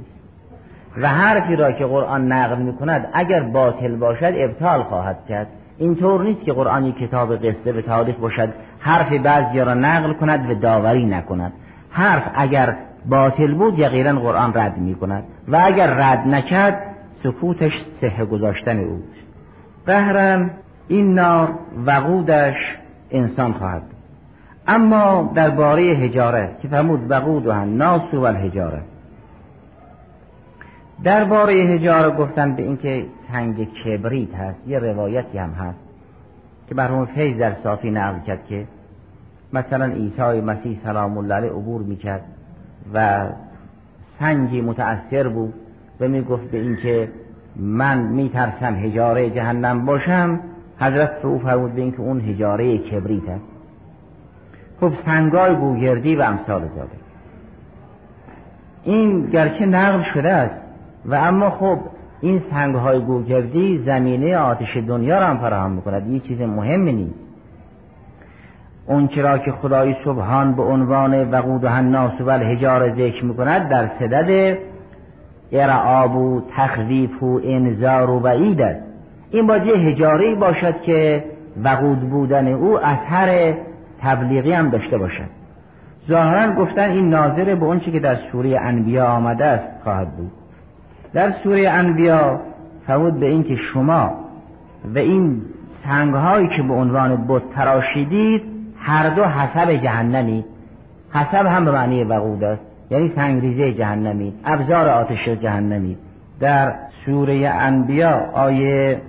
و 0.96 1.09
حرفی 1.09 1.57
را 1.57 1.72
که 1.72 1.87
قرآن 1.87 2.33
نقل 2.33 2.59
می 2.62 2.76
کند 2.76 3.09
اگر 3.12 3.40
باطل 3.40 3.96
باشد 3.96 4.33
ابطال 4.37 4.83
خواهد 4.83 5.18
کرد. 5.28 5.46
اینطور 5.78 6.22
نیست 6.22 6.44
که 6.44 6.52
قرآن 6.52 6.85
یک 6.85 6.98
کتاب 6.98 7.37
قصه 7.37 7.72
به 7.72 7.83
تاریخ 7.83 8.16
باشد 8.16 8.48
حرف 8.78 9.12
بعضی 9.12 9.61
را 9.61 9.74
نقل 9.74 10.12
کند 10.12 10.50
و 10.50 10.54
داوری 10.54 11.07
نکند. 11.07 11.52
حرف 11.90 12.22
اگر 12.35 12.76
باطل 13.07 13.54
بود 13.54 13.78
یقینا 13.78 14.20
قرآن 14.20 14.52
رد 14.54 14.78
می 14.78 14.94
کند 14.94 15.24
و 15.48 15.61
اگر 15.64 15.87
رد 15.87 16.28
نکرد 16.28 16.83
سکوتش 17.22 17.72
سه 18.00 18.24
گذاشتن 18.24 18.78
او 18.78 19.02
قهرم 19.87 20.50
این 20.88 21.14
نار 21.14 21.48
وقودش 21.87 22.54
انسان 23.11 23.52
خواهد 23.52 23.83
اما 24.68 25.33
درباره 25.35 25.83
هجاره 25.83 26.50
که 26.62 26.68
فرمود 26.68 27.11
وقود 27.11 27.46
و 27.46 27.64
ناس 27.64 28.14
و 28.14 28.20
الهجاره. 28.20 28.83
درباره 31.04 31.54
هجاره 31.54 32.16
گفتن 32.16 32.54
به 32.54 32.62
اینکه 32.62 33.07
تنگ 33.33 33.68
کبریت 33.74 34.35
هست 34.35 34.59
یه 34.66 34.78
روایتی 34.78 35.38
هم 35.38 35.50
هست 35.50 35.78
که 36.68 36.74
مرحوم 36.74 37.04
فیض 37.04 37.38
در 37.38 37.54
صافی 37.54 37.90
نقل 37.90 38.20
کرد 38.26 38.46
که 38.46 38.66
مثلا 39.52 39.85
عیسی 39.85 40.40
مسیح 40.40 40.78
سلام 40.85 41.18
الله 41.18 41.35
علیه 41.35 41.50
عبور 41.50 41.83
می‌کرد 41.83 42.24
و 42.94 43.26
سنگی 44.20 44.61
متأثر 44.61 45.28
بود 45.28 45.54
و 46.00 46.09
می‌گفت 46.09 46.50
به 46.50 46.59
اینکه 46.59 47.09
من 47.57 47.98
میترسم 47.98 48.74
هجاره 48.74 49.31
جهنم 49.31 49.85
باشم. 49.85 50.40
حضرت 50.81 51.24
او 51.24 51.38
فرمود 51.38 51.74
به 51.74 51.81
اینکه 51.81 52.00
اون 52.00 52.20
هجاره 52.20 52.78
کبریت 52.78 53.28
است 53.28 53.58
خب 54.81 54.93
سنگای 55.07 55.55
گوگردی 55.55 56.17
و 56.17 56.23
امثال 56.23 56.61
زاده. 56.61 56.91
این 58.85 59.27
گرچه 59.27 59.67
نقل 59.67 60.03
شده 60.14 60.33
است 60.33 60.61
و 61.05 61.14
اما 61.14 61.51
خب 61.51 61.79
این 62.21 62.43
سنگ 62.51 62.75
های 62.75 63.01
گوگردی 63.01 63.83
زمینه 63.87 64.37
آتش 64.37 64.77
دنیا 64.77 65.19
را 65.19 65.27
هم 65.27 65.38
فراهم 65.38 65.71
می‌کند. 65.71 66.07
یه 66.11 66.21
چیز 66.21 66.41
مهمی 66.41 66.93
نیست. 66.93 67.19
اون 68.87 69.09
چرا 69.09 69.38
که 69.38 69.53
خدای 69.53 69.97
سبحان 70.05 70.55
به 70.55 70.62
عنوان 70.62 71.31
وقود 71.31 71.64
و 71.64 71.69
الناس 71.71 72.21
و 72.21 72.31
الحجار 72.31 72.95
ذکر 72.95 73.25
می‌کند 73.25 73.69
در 73.69 73.88
صدد 73.99 74.59
ارعاب 75.53 76.17
و 76.17 76.43
تخویف 76.57 77.23
و 77.23 77.41
انذار 77.45 78.11
و 78.11 78.21
وعید 78.21 78.61
است. 78.61 78.81
این 79.31 79.47
باید 79.47 79.67
یه 79.67 79.75
هجاری 79.75 80.35
باشد 80.35 80.81
که 80.81 81.25
وقود 81.64 82.01
بودن 82.01 82.47
او 82.47 82.79
اثر 82.79 83.55
تبلیغی 84.02 84.52
هم 84.52 84.70
داشته 84.70 84.98
باشد. 84.98 85.28
ظاهرا 86.08 86.52
گفتن 86.52 86.90
این 86.90 87.11
ناظر 87.11 87.54
به 87.54 87.64
اون 87.64 87.80
که 87.80 88.00
در 88.00 88.18
سوره 88.32 88.61
انبیا 88.61 89.06
آمده 89.06 89.44
است 89.44 89.82
خواهد 89.84 90.16
بود. 90.16 90.32
در 91.12 91.34
سوره 91.42 91.70
انبیا 91.70 92.40
فرمود 92.87 93.20
به 93.20 93.26
این 93.26 93.42
که 93.42 93.56
شما 93.56 94.11
و 94.94 94.98
این 94.98 95.42
سنگهایی 95.84 96.48
که 96.56 96.62
به 96.62 96.74
عنوان 96.74 97.24
بت 97.28 97.42
تراشیدید 97.54 98.42
هر 98.78 99.08
دو 99.08 99.24
حسب 99.24 99.72
جهنمی. 99.72 100.44
حسب 101.12 101.46
هم 101.46 101.64
به 101.64 101.70
معنی 101.70 102.04
وقود 102.04 102.44
است. 102.44 102.62
یعنی 102.90 103.12
سنگریزه 103.16 103.72
جهنمی 103.72 104.32
ابزار 104.44 104.88
آتش 104.88 105.28
جهنمی. 105.28 105.96
در 106.40 106.74
سوره 107.06 107.48
انبیا 107.48 108.20
آیه 108.34 109.00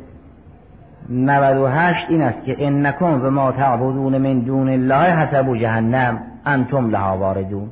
98 1.10 2.06
این 2.10 2.22
است 2.22 2.45
که 2.45 2.56
انکم 2.60 3.26
و 3.26 3.30
ما 3.30 3.52
تعبدون 3.52 4.17
من 4.17 4.39
دون 4.39 4.69
الله 4.69 5.15
حسب 5.15 5.56
جهنم 5.58 6.19
انتم 6.45 6.89
لها 6.89 7.17
واردون. 7.17 7.69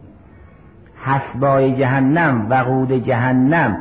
حسبای 1.05 1.75
جهنم 1.75 2.47
وقود 2.49 2.91
جهنم 3.05 3.77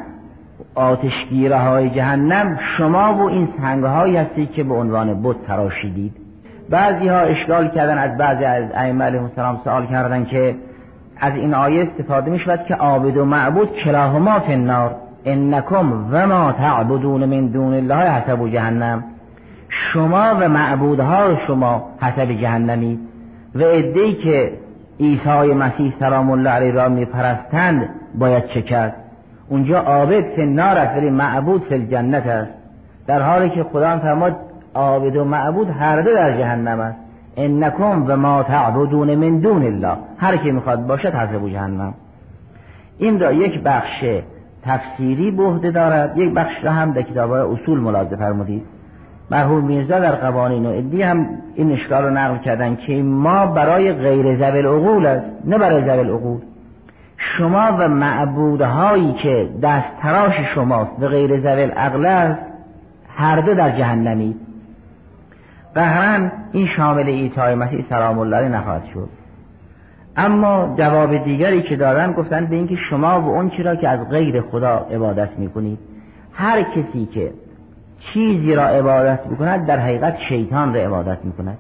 آتشگیره 0.75 1.57
های 1.57 1.91
جهنم 1.91 2.59
شما 2.77 3.15
و 3.15 3.23
این 3.23 3.49
سنگ 3.61 3.85
هایی 3.85 4.17
هستی 4.17 4.47
که 4.47 4.65
به 4.65 4.75
عنوان 4.75 5.23
بت 5.23 5.37
تراشیدید. 5.47 6.17
بعضی 6.71 7.09
ها 7.09 7.19
اشکال 7.19 7.69
کردن 7.69 7.99
از 7.99 8.19
بعضی 8.19 8.45
از 8.45 8.65
ائمه 8.75 9.05
علیهم 9.05 9.25
السلام 9.25 9.61
سوال 9.65 9.87
کردن 9.87 10.25
که 10.25 10.55
از 11.21 11.35
این 11.35 11.55
آیه 11.55 11.83
استفاده 11.83 12.31
می 12.31 12.39
شود 12.39 12.65
که 12.65 12.75
عابد 12.75 13.17
و 13.17 13.25
معبود 13.25 13.69
کلاهما 13.85 14.41
فی 14.41 14.53
النار. 14.53 14.97
انکم 15.25 16.09
و 16.11 16.27
ما 16.27 16.53
تعبدون 16.53 17.25
من 17.25 17.47
دون 17.47 17.75
الله 17.75 18.11
حسب 18.11 18.49
جهنم. 18.49 19.05
شما 19.69 20.37
و 20.41 20.49
معبودها 20.49 21.37
شما 21.47 21.91
حسب 22.01 22.33
جهنمی 22.33 22.99
و 23.55 23.63
ادهی 23.63 24.15
که 24.15 24.53
عیسی 25.01 25.55
مسیح 25.55 25.95
سلام 26.01 26.31
الله 26.31 26.51
علیه 26.51 26.73
را 26.73 26.89
میپرستند 26.89 27.89
باید 28.19 28.47
چه 28.47 28.63
کرد؟ 28.63 28.95
اونجا 29.49 29.81
عابد 29.81 30.25
فی 30.37 30.47
نار 30.47 30.79
است 30.79 30.97
ولی 30.97 31.11
معبود 31.11 31.65
فی 31.65 31.87
جنت 31.87 32.27
است. 32.27 32.51
در 33.07 33.23
حالی 33.23 33.51
که 33.51 33.63
خدا 33.63 33.99
فرماد 33.99 34.37
عابد 34.75 35.17
و 35.17 35.25
معبود 35.25 35.71
هر 35.71 36.01
دو 36.03 36.15
در 36.15 36.39
جهنم 36.39 36.81
است. 36.81 36.99
انکم 37.37 38.05
و 38.07 38.17
ما 38.17 38.43
تعبدون 38.43 39.15
من 39.15 39.39
دون 39.39 39.63
الله. 39.63 39.97
هر 40.19 40.37
کی 40.37 40.51
می‌خواد 40.51 40.87
باشد 40.87 41.15
حسب 41.15 41.49
جهنم. 41.49 41.95
این 42.99 43.21
را 43.21 43.33
یک 43.33 43.63
بخش 43.63 44.05
تفسیری 44.63 45.31
بهده 45.31 45.71
دارد 45.71 46.19
یک 46.19 46.35
بخش 46.35 46.65
را 46.65 46.73
هم 46.73 46.93
در 46.93 47.03
کتاب 47.03 47.33
اصول 47.33 47.81
ملاحظه 47.81 48.17
فرمودید. 48.17 48.76
مرحوم 49.31 49.65
میرزا 49.65 49.99
در 49.99 50.15
قوانین 50.15 50.67
و 50.67 50.69
ادی 50.69 51.03
هم 51.03 51.29
این 51.55 51.73
اشکال 51.73 52.05
رو 52.05 52.11
نقل 52.11 52.39
کردن 52.39 52.77
که 52.77 53.03
ما 53.03 53.47
برای 53.47 53.93
غیر 53.93 54.37
زبل 54.37 54.67
عقول 54.67 55.07
است 55.07 55.27
نه 55.45 55.59
برای 55.59 55.81
زبل 55.81 56.11
عقول. 56.11 56.41
شما 57.17 57.77
و 57.79 57.89
معبودهایی 57.89 59.13
که 59.13 59.49
دست 59.63 59.87
تراش 60.03 60.35
شماست 60.55 60.91
و 61.01 61.09
غیر 61.09 61.41
زبل 61.41 61.71
عقل 61.71 62.07
است 62.07 62.41
هر 63.17 63.41
دو 63.41 63.55
در 63.55 63.71
جهنمی. 63.79 64.35
قهرن 65.75 66.33
این 66.53 66.69
شامل 66.77 67.09
ایتای 67.09 67.55
مسیح 67.55 67.85
سلام 67.91 68.19
الله 68.19 68.49
نخواهد 68.49 68.85
شد. 68.95 69.09
اما 70.17 70.75
جواب 70.79 71.17
دیگری 71.17 71.63
که 71.63 71.77
دارن 71.77 72.13
گفتن 72.13 72.47
به 72.47 72.57
اینکه 72.57 72.77
شما 72.91 73.21
و 73.21 73.29
اون 73.29 73.51
چرا 73.51 73.77
که 73.77 73.89
از 73.89 74.09
غیر 74.09 74.41
خدا 74.41 74.87
عبادت 74.91 75.39
می‌کنید 75.39 75.79
هر 76.33 76.63
کسی 76.63 77.07
که 77.07 77.33
چیزی 78.15 78.55
را 78.55 78.63
عبادت 78.63 79.27
می‌کند 79.27 79.67
در 79.67 79.79
حقیقت 79.79 80.17
شیطان 80.29 80.75
را 80.75 80.81
عبادت 80.81 81.25
می‌کند. 81.25 81.59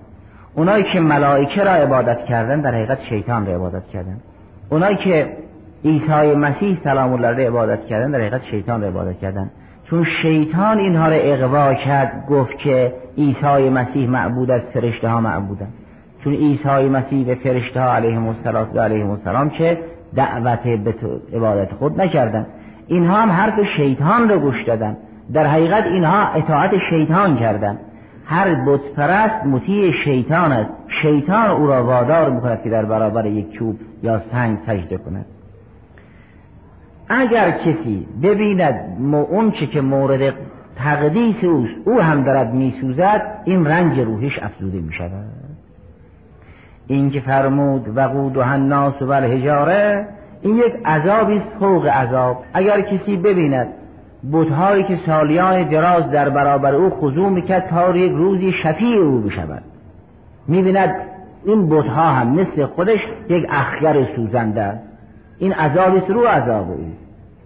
اونایی 0.55 0.85
که 0.93 1.01
ملائکه 1.01 1.65
را 1.65 1.73
عبادت 1.73 2.25
کردن 2.25 2.61
در 2.61 2.75
حقیقت 2.75 2.99
شیطان 3.09 3.47
را 3.47 3.53
عبادت 3.53 3.87
کردن. 3.87 4.17
اونایی 4.71 4.97
که 4.97 5.37
عیسی 5.85 6.35
مسیح 6.35 6.79
سلام 6.85 7.13
الله 7.13 7.31
را 7.33 7.45
عبادت 7.45 7.87
کردن 7.87 8.11
در 8.11 8.19
حقیقت 8.19 8.43
شیطان 8.51 8.83
را 8.83 8.89
عبادت 8.89 9.19
کردن. 9.19 9.51
چون 9.91 10.07
شیطان 10.23 10.79
اینها 10.79 11.09
را 11.09 11.15
اقوا 11.15 11.75
کرد 11.75 12.27
گفت 12.31 12.59
که 12.59 12.93
عیسی 13.19 13.69
مسیح 13.69 14.09
معبود 14.09 14.51
از 14.51 14.61
فرشته 14.75 15.09
ها 15.09 15.21
معبودن 15.21 15.69
چون 16.25 16.33
عیسی 16.35 16.89
مسیح 16.89 17.27
به 17.27 17.35
فرشته 17.35 17.81
ها 17.81 17.95
علیهم 17.95 18.29
السلام 18.29 18.69
و 18.75 18.81
علیهم 18.81 19.11
السلام 19.11 19.51
که 19.51 19.79
دعوت 20.17 20.63
به 20.63 20.95
عبادت 21.35 21.73
خود 21.73 22.01
نکردن. 22.01 22.47
اینها 22.87 23.17
هم 23.17 23.31
حرف 23.31 23.55
شیطان 23.77 24.29
رو 24.29 24.39
گوش 24.39 24.65
دادن. 24.67 24.97
در 25.33 25.47
حقیقت 25.47 25.85
اینها 25.85 26.29
اطاعت 26.29 26.71
شیطان 26.91 27.37
کردند 27.37 27.79
هر 28.27 28.55
بت 28.55 28.81
پرست 28.97 29.47
مطیع 29.47 29.93
شیطان 30.05 30.53
است. 30.53 30.71
شیطان 31.03 31.51
او 31.51 31.67
را 31.67 31.85
وادار 31.85 32.31
می‌کند 32.31 32.63
که 32.63 32.71
در 32.71 32.85
برابر 32.85 33.27
یک 33.27 33.53
چوب 33.53 33.77
یا 34.03 34.23
سنگ 34.33 34.59
سجده 34.67 34.97
کند. 34.97 35.27
اگر 37.09 37.51
کسی 37.51 38.07
ببیند 38.23 38.75
اون 39.31 39.51
چه 39.51 39.67
که 39.67 39.81
مورد 39.81 40.35
تقدیس 40.77 41.45
اوست 41.45 41.73
او 41.85 42.01
هم 42.01 42.23
دارد 42.23 42.55
میسوزد 42.55 43.23
این 43.45 43.67
رنج 43.67 43.99
روحش 43.99 44.39
افزوده 44.43 44.81
می 44.81 44.93
شود 44.93 45.47
این 46.87 47.11
که 47.11 47.21
فرمود 47.21 47.97
وقود 47.97 48.37
و 48.37 48.43
هناس 48.43 49.03
و 49.03 49.11
الهجاره 49.11 50.09
این 50.43 50.57
یک 50.57 50.75
عذابی 50.85 51.37
است 51.37 51.59
فوق 51.61 51.87
عذاب. 51.87 52.45
اگر 52.55 52.81
کسی 52.81 53.17
ببیند 53.17 53.69
بتهایی 54.33 54.85
که 54.85 54.99
سالیان 55.07 55.63
دراز 55.63 56.11
در 56.11 56.29
برابر 56.29 56.75
او 56.75 56.91
خضوع 56.91 57.29
می‌کرد 57.29 57.69
تا 57.69 57.97
یک 57.97 58.13
روزی 58.13 58.53
شفیع 58.63 58.99
او 58.99 59.21
بشود. 59.21 59.63
می‌بیند 60.49 60.95
این 61.45 61.69
بتها 61.69 62.09
هم 62.09 62.29
مثل 62.29 62.67
خودش 62.67 62.99
یک 63.29 63.47
اخگر 63.51 64.17
سوزنده 64.17 64.63
است. 64.63 64.83
این 65.39 65.53
عذابی 65.53 66.13
رو 66.13 66.27
عذاب 66.27 66.71
او. 66.71 66.93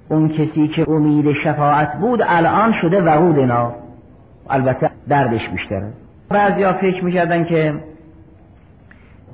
اون 0.09 0.29
کسی 0.29 0.69
که 0.69 0.91
امید 0.91 1.33
شفاعت 1.45 1.93
بود 2.01 2.23
الان 2.27 2.73
شده 2.83 3.03
وقود 3.03 3.39
اینا. 3.39 3.73
البته 4.51 4.91
دردش 5.09 5.49
بیشتره. 5.49 5.93
بعضی 6.29 6.73
فکر 6.73 7.05
می‌کردن 7.05 7.45
که 7.45 7.75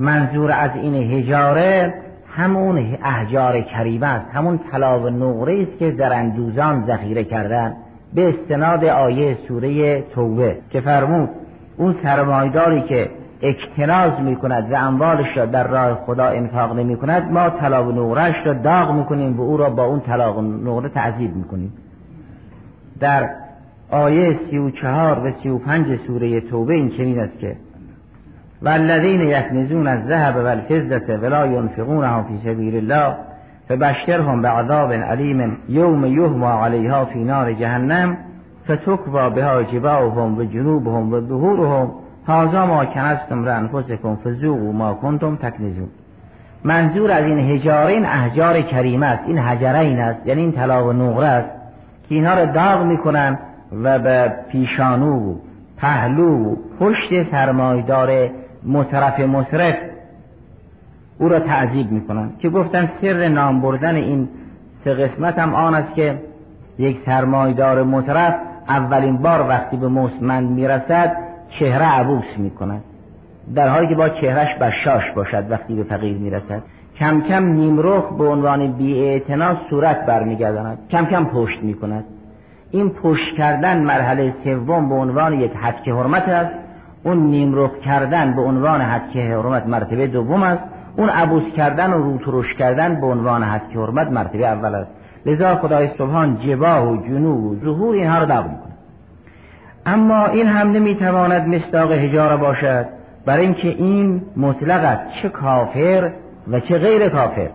منظور 0.00 0.52
از 0.52 0.70
این 0.74 0.94
هجاره 0.94 1.94
همون 2.36 2.98
احجار 3.04 3.60
کریمه 3.60 4.06
است 4.06 4.26
همون 4.34 4.60
طلا 4.72 5.00
و 5.00 5.10
نقره 5.10 5.62
است 5.62 5.78
که 5.78 5.90
در 5.90 6.12
اندوزان 6.12 6.86
ذخیره 6.86 7.24
کردن. 7.24 7.76
به 8.14 8.28
استناد 8.28 8.84
آیه 8.84 9.38
سوره 9.48 10.02
توبه 10.02 10.56
که 10.70 10.80
فرمود 10.80 11.28
اون 11.76 11.94
سرمایداری 12.02 12.82
که 12.82 13.10
اکتناز 13.42 14.20
می 14.20 14.36
کند 14.36 14.72
و 14.72 14.76
اموالش 14.76 15.36
را 15.36 15.46
در 15.46 15.66
راه 15.66 15.94
خدا 15.94 16.24
انفاق 16.24 16.78
نمی 16.78 16.96
کند 16.96 17.32
ما 17.32 17.50
طلا 17.50 17.84
و 17.84 17.92
نقرهش 17.92 18.46
را 18.46 18.52
داغ 18.52 18.94
می 18.94 19.04
کنیم 19.04 19.40
و 19.40 19.42
او 19.42 19.56
را 19.56 19.70
با 19.70 19.84
اون 19.84 20.00
طلا 20.00 20.34
و 20.34 20.40
نقره 20.42 20.88
تعذیب 20.88 21.36
می 21.36 21.44
کنیم 21.44 21.72
در 23.00 23.30
آیه 23.90 24.40
سی 24.50 24.58
و 24.58 24.70
چهار 24.70 25.18
و 25.18 25.32
سی 25.42 25.48
و 25.48 25.58
پنج 25.58 25.98
سوره 26.06 26.40
توبه 26.40 26.74
این 26.74 26.90
چنین 26.90 27.20
است 27.20 27.38
که 27.38 27.56
والذین 28.66 29.20
یکنزون 29.20 29.86
الذهب 29.86 30.36
والفضة 30.36 31.16
ولا 31.22 31.46
ينفقونها 31.46 32.22
في 32.22 32.38
سبيل 32.44 32.76
الله 32.76 33.16
فبشرهم 33.68 34.42
بعذاب 34.42 34.92
علیم 34.92 35.58
یوم 35.68 36.04
یهما 36.04 36.64
علیها 36.64 37.04
فی 37.04 37.24
نار 37.24 37.52
جهنم 37.52 38.16
فتکوا 38.68 39.30
بها 39.30 39.62
جباههم 39.62 40.38
و 40.38 40.44
جنوبهم 40.44 41.12
و 41.12 41.20
ظهورهم. 41.20 41.90
هازا 42.28 42.66
ما 42.66 42.84
کنستم 42.84 43.44
لانفسکم 43.44 44.16
فذوقوا 44.24 44.72
ما 44.72 44.94
کنتم 44.94 45.36
تکنزون. 45.36 45.88
منظور 46.64 47.12
از 47.12 47.24
این 47.24 47.38
هجاره 47.38 47.92
این 47.92 48.04
احجار 48.04 48.60
کریمه 48.60 49.06
است 49.06 49.22
این 49.26 49.38
حجره 49.38 49.78
این 49.78 49.98
است 49.98 50.26
یعنی 50.26 50.40
این 50.40 50.52
طلا 50.52 50.88
و 50.88 50.92
نقره 50.92 51.26
است 51.26 51.50
که 52.08 52.14
اینها 52.14 52.34
را 52.34 52.44
داغ 52.44 52.82
می‌کنن 52.82 53.38
و 53.82 53.98
به 53.98 54.32
پیشانو 54.52 55.34
پهلو 55.76 56.56
پشت 56.80 57.30
سرمایدار 57.30 58.30
مصرف 58.66 59.20
مصرف 59.20 59.74
او 61.18 61.28
را 61.28 61.40
تعذیب 61.40 61.92
می‌کنن 61.92 62.30
که 62.38 62.48
گفتن 62.48 62.90
سر 63.00 63.28
نام 63.28 63.60
بردن 63.60 63.94
این 63.94 64.28
سه 64.84 64.94
قسمت 64.94 65.38
هم 65.38 65.54
آن 65.54 65.74
است 65.74 65.94
که 65.94 66.18
یک 66.78 66.98
سرمایدار 67.06 67.82
مصرف 67.82 68.34
اولین 68.68 69.16
بار 69.16 69.48
وقتی 69.48 69.76
به 69.76 69.88
موسمند 69.88 70.50
می‌رسد 70.50 71.16
چهره 71.58 71.98
عبوس 71.98 72.38
می‌کند. 72.38 72.82
در 73.54 73.68
حالی 73.68 73.88
که 73.88 73.94
با 73.94 74.08
چهرش 74.08 74.58
بشاش 74.58 75.10
باشد 75.10 75.50
وقتی 75.50 75.74
به 75.74 75.82
فقیر 75.82 76.16
می‌رسد. 76.16 76.62
کم 76.98 77.20
کم 77.20 77.44
نیمرخ 77.44 78.16
به 78.18 78.24
عنوان 78.28 78.72
بی 78.72 79.22
صورت 79.70 80.06
برمیگرداند. 80.06 80.78
کم 80.90 81.04
کم 81.04 81.24
پشت 81.24 81.62
می‌کند. 81.62 82.04
این 82.70 82.90
پشت 82.90 83.36
کردن 83.36 83.82
مرحله 83.82 84.34
سوم 84.44 84.88
به 84.88 84.94
عنوان 84.94 85.32
یک 85.32 85.52
حد 85.52 85.88
حرمت 85.88 86.28
است. 86.28 86.65
اون 87.06 87.18
نیمرخ 87.18 87.70
کردن 87.84 88.36
به 88.36 88.42
عنوان 88.42 88.80
حد 88.80 89.16
حرمت 89.16 89.66
مرتبه 89.66 90.06
دوم 90.06 90.42
است. 90.42 90.62
اون 90.96 91.08
عبوس 91.08 91.42
کردن 91.56 91.92
و 91.92 91.98
روترش 91.98 92.54
کردن 92.54 93.00
به 93.00 93.06
عنوان 93.06 93.42
حد 93.42 93.70
حرمت 93.74 94.10
مرتبه 94.10 94.46
اول 94.46 94.74
است. 94.74 94.90
لذا 95.26 95.56
خدای 95.56 95.88
سبحان 95.98 96.38
جباه 96.46 96.88
و 96.88 97.06
جنوب 97.06 97.44
و 97.44 97.56
ظهور 97.64 97.94
اینها 97.94 98.18
رو 98.18 98.26
داغ 98.26 98.44
می‌کنه. 98.44 98.72
اما 99.86 100.26
این 100.26 100.46
هم 100.46 100.72
نمی‌تواند 100.72 101.48
مصداق 101.48 101.92
هجاره 101.92 102.36
باشد 102.36 102.86
برای 103.26 103.42
اینکه 103.42 103.68
این 103.68 104.22
مطلق 104.36 104.84
است 104.84 105.02
چه 105.22 105.28
کافر 105.28 106.10
و 106.48 106.60
چه 106.60 106.78
غیر 106.78 107.08
کافر. 107.08 107.50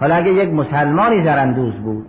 حالا 0.00 0.14
اگه 0.14 0.32
یک 0.32 0.52
مسلمانی 0.52 1.24
زرندوز 1.24 1.74
بود 1.74 2.06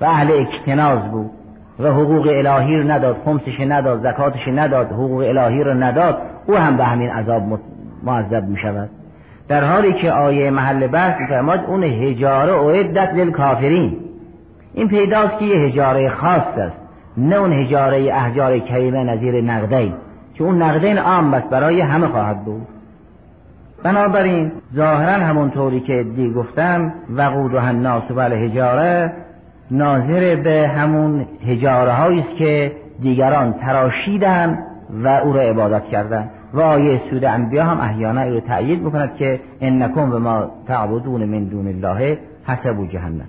و 0.00 0.04
اهل 0.04 0.32
اکتناز 0.32 1.10
بود 1.10 1.30
و 1.78 1.88
حقوق 1.88 2.26
الهی 2.26 2.76
رو 2.76 2.90
نداد 2.90 3.16
خمسش 3.24 3.60
نداد 3.60 4.02
زکاتش 4.02 4.48
نداد 4.48 4.86
حقوق 4.86 5.20
الهی 5.20 5.64
رو 5.64 5.74
نداد 5.74 6.18
او 6.48 6.56
هم 6.56 6.76
به 6.76 6.84
همین 6.84 7.10
عذاب 7.10 7.42
معذب 8.02 8.44
می 8.44 8.56
شود 8.56 8.90
در 9.48 9.64
حالی 9.64 9.92
که 9.92 10.12
آیه 10.12 10.50
محل 10.50 10.86
بحث 10.86 11.20
میفرماد 11.20 11.64
اون 11.66 11.82
هجاره 11.82 12.52
اعدت 12.52 13.14
للکافرین. 13.14 13.96
این 14.74 14.88
پیداست 14.88 15.38
که 15.38 15.44
یه 15.44 15.56
هجاره 15.56 16.10
خاص 16.10 16.58
است 16.58 16.76
نه 17.16 17.36
اون 17.36 17.52
هجاره 17.52 18.14
احجار 18.14 18.58
کریمه 18.58 19.04
نظیر 19.04 19.40
نقدین. 19.40 19.94
که 20.34 20.44
اون 20.44 20.62
نقدین 20.62 20.98
عام 20.98 21.34
است 21.34 21.48
برای 21.48 21.80
همه 21.80 22.06
خواهد 22.06 22.44
بود. 22.44 22.66
بنابراین 23.82 24.52
ظاهرا 24.74 25.24
همونطوری 25.24 25.80
که 25.80 26.06
دی 26.16 26.32
گفتم 26.32 26.92
وقود 27.10 27.54
و 27.54 27.58
الناس 27.58 28.02
و 28.16 28.20
هجاره 28.20 29.12
ناظر 29.70 30.36
به 30.36 30.68
همون 30.68 31.26
هجاره 31.46 31.92
است 31.92 32.36
که 32.38 32.72
دیگران 33.02 33.52
تراشیدن 33.52 34.58
و 35.04 35.08
او 35.08 35.32
را 35.32 35.40
عبادت 35.40 35.84
کردن 35.84 36.30
و 36.54 36.60
آیه 36.60 37.00
سود 37.10 37.24
انبیا 37.24 37.64
هم 37.64 37.80
احیانا 37.80 38.22
او 38.22 38.30
رو 38.30 38.40
تأیید 38.40 38.84
بکند 38.84 39.16
که 39.16 39.40
انکم 39.60 40.12
و 40.12 40.18
ما 40.18 40.50
تعبدون 40.66 41.24
من 41.24 41.44
دون 41.44 41.66
الله 41.66 42.18
حسب 42.46 42.88
جهنم. 42.92 43.28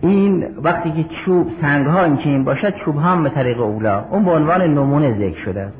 این 0.00 0.46
وقتی 0.62 0.92
که 0.92 1.08
چوب 1.24 1.50
سنگ 1.60 1.86
ها 1.86 2.04
این 2.04 2.16
چنین 2.16 2.44
باشد 2.44 2.74
چوب 2.84 2.96
هم 2.96 3.22
به 3.22 3.28
طریق 3.28 3.60
اولا. 3.60 4.04
اون 4.10 4.24
به 4.24 4.30
عنوان 4.30 4.62
نمونه 4.62 5.18
ذکر 5.18 5.44
شده. 5.44 5.60
است 5.60 5.76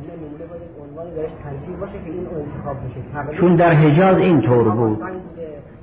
چون 3.40 3.56
در 3.56 3.72
حجاز 3.72 4.18
این 4.18 4.40
طور 4.40 4.68
بود. 4.68 5.02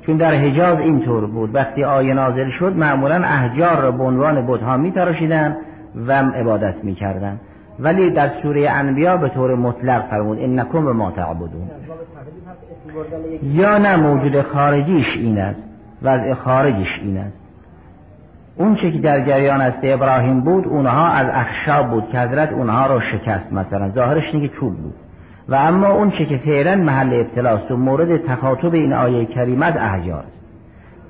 چون 0.05 0.17
در 0.17 0.31
حجاز 0.31 0.79
این 0.79 0.99
طور 0.99 1.25
بود. 1.25 1.55
وقتی 1.55 1.83
آیه 1.83 2.13
نازل 2.13 2.49
شد 2.59 2.75
معمولا 2.75 3.15
احجار 3.15 3.81
را 3.81 3.91
به 3.91 4.03
عنوان 4.03 4.47
بتها 4.47 4.77
می 4.77 4.91
تراشیدن 4.91 5.57
و 6.07 6.11
عبادت 6.11 6.75
می 6.83 6.95
کردن. 6.95 7.39
ولی 7.79 8.09
در 8.09 8.29
سوره 8.41 8.69
انبیا 8.69 9.17
به 9.17 9.29
طور 9.29 9.55
مطلق 9.55 10.09
فرمود 10.09 10.39
انکم 10.39 10.79
ما 10.79 11.11
تعبدون. 11.11 11.69
یا 13.43 13.77
نه 13.77 13.95
موجود 13.95 14.41
خارجیش 14.41 15.05
این 15.15 15.37
است 15.37 15.59
وضع 16.01 16.33
خارجیش 16.33 16.99
این 17.01 17.17
است. 17.17 17.37
اون 18.55 18.75
چه 18.75 18.91
که 18.91 18.99
در 18.99 19.25
جریان 19.25 19.61
است 19.61 19.77
ابراهیم 19.83 20.41
بود 20.41 20.67
اونها 20.67 21.07
از 21.07 21.27
اخشاب 21.33 21.89
بود 21.89 22.09
که 22.09 22.19
حضرت 22.19 22.51
اونها 22.51 22.87
رو 22.87 23.01
شکست 23.11 23.53
مثلا. 23.53 23.89
ظاهرش 23.89 24.35
نگه 24.35 24.47
چوب 24.47 24.77
بود. 24.77 24.95
و 25.49 25.55
اما 25.55 25.87
اون 25.87 26.11
چه 26.11 26.25
که 26.25 26.37
فعلا 26.37 26.75
محل 26.75 27.13
ابتلاست 27.13 27.71
و 27.71 27.77
مورد 27.77 28.25
تخاطب 28.25 28.73
این 28.73 28.93
آیه 28.93 29.25
کریمت 29.25 29.77
احجار. 29.77 30.23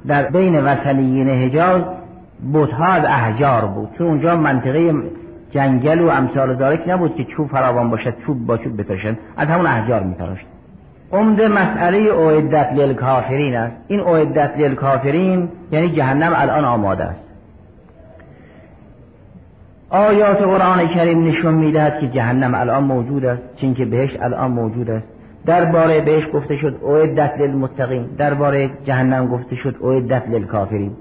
در 0.07 0.23
بین 0.23 0.63
وطنیین 0.65 1.29
حجاز 1.29 1.81
بودها 2.53 2.85
از 2.85 3.03
احجار 3.05 3.65
بود. 3.65 3.89
چون 3.97 4.07
اونجا 4.07 4.35
منطقه 4.35 4.93
جنگل 5.51 5.99
و 5.99 6.07
امثال 6.07 6.55
دارک 6.55 6.81
نبود 6.87 7.15
که 7.15 7.23
چوب 7.23 7.47
فراوان 7.47 7.89
باشد 7.89 8.13
چوب 8.25 8.45
با 8.45 8.57
چوب 8.57 8.81
بتاشن 8.81 9.17
از 9.37 9.47
همون 9.47 9.65
احجار 9.65 10.03
میتراشت. 10.03 10.45
عمده 11.11 11.47
مسئله 11.47 11.97
اوعدت 11.97 12.73
للکافرین 12.73 13.55
است. 13.55 13.75
این 13.87 13.99
اوعدت 13.99 14.51
للکافرین 14.57 15.49
یعنی 15.71 15.89
جهنم 15.89 16.33
الان 16.35 16.65
آماده 16.65 17.03
است. 17.03 17.32
آیات 19.93 20.37
قرآن 20.37 20.87
کریم 20.87 21.23
نشون 21.23 21.53
می‌دهد 21.53 21.99
که 21.99 22.07
جهنم 22.07 22.55
الان 22.55 22.83
موجود 22.83 23.25
است 23.25 23.41
چون 23.55 23.73
که 23.73 23.85
بهش 23.85 24.17
الان 24.21 24.51
موجود 24.51 24.89
است. 24.89 25.05
درباره 25.45 26.01
بهش 26.01 26.23
گفته 26.33 26.57
شد 26.57 26.79
اعدت 26.85 27.33
للمتقین. 27.39 28.05
درباره 28.17 28.69
جهنم 28.85 29.27
گفته 29.27 29.55
شد 29.55 29.75
اعدت 29.83 30.23
للکافرین. 30.29 30.91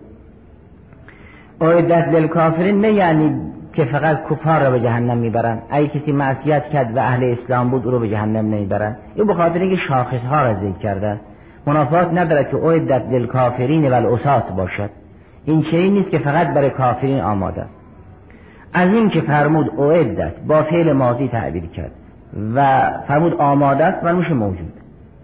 اعدت 1.61 2.09
للکافرین 2.09 2.80
نه 2.80 2.93
یعنی 2.93 3.34
که 3.72 3.84
فقط 3.84 4.18
کفار 4.30 4.66
رو 4.66 4.72
به 4.72 4.80
جهنم 4.80 5.18
می‌برن 5.18 5.59
اگه 5.70 5.88
کسی 5.88 6.12
معصیت 6.12 6.64
کرد 6.64 6.97
و 6.97 6.99
اهل 6.99 7.36
اسلام 7.38 7.70
بود 7.70 7.84
او 7.84 7.90
رو 7.90 7.99
به 7.99 8.09
جهنم 8.09 8.55
نمی‌برن 8.55 8.97
این 9.14 9.26
به 9.26 9.34
خاطر 9.34 9.59
اینکه 9.59 9.76
شاخص 9.88 10.24
ها 10.30 10.43
را 10.43 10.55
ذکر 10.55 10.78
کرده 10.82 11.20
منافات 11.66 12.12
نداره 12.12 12.45
که 12.45 12.57
اعدت 12.57 13.03
للکافرین 13.11 13.90
و 13.90 13.95
الاسات 13.95 14.53
باشد. 14.57 14.90
این 15.45 15.62
چنین 15.62 15.93
نیست 15.93 16.11
که 16.11 16.18
فقط 16.18 16.55
برای 16.55 16.70
کافرین 16.70 17.20
آماده 17.20 17.61
است. 17.61 17.82
از 18.73 18.89
این 18.89 19.09
که 19.09 19.20
فرمود 19.20 19.81
اعدت 19.81 20.41
با 20.49 20.62
فعل 20.62 20.93
ماضی 20.93 21.29
تعبیر 21.29 21.66
کرد 21.66 21.93
و 22.55 22.91
فرمود 23.09 23.35
آماده 23.35 23.85
است 23.85 24.05
و 24.05 24.35
موجود. 24.35 24.73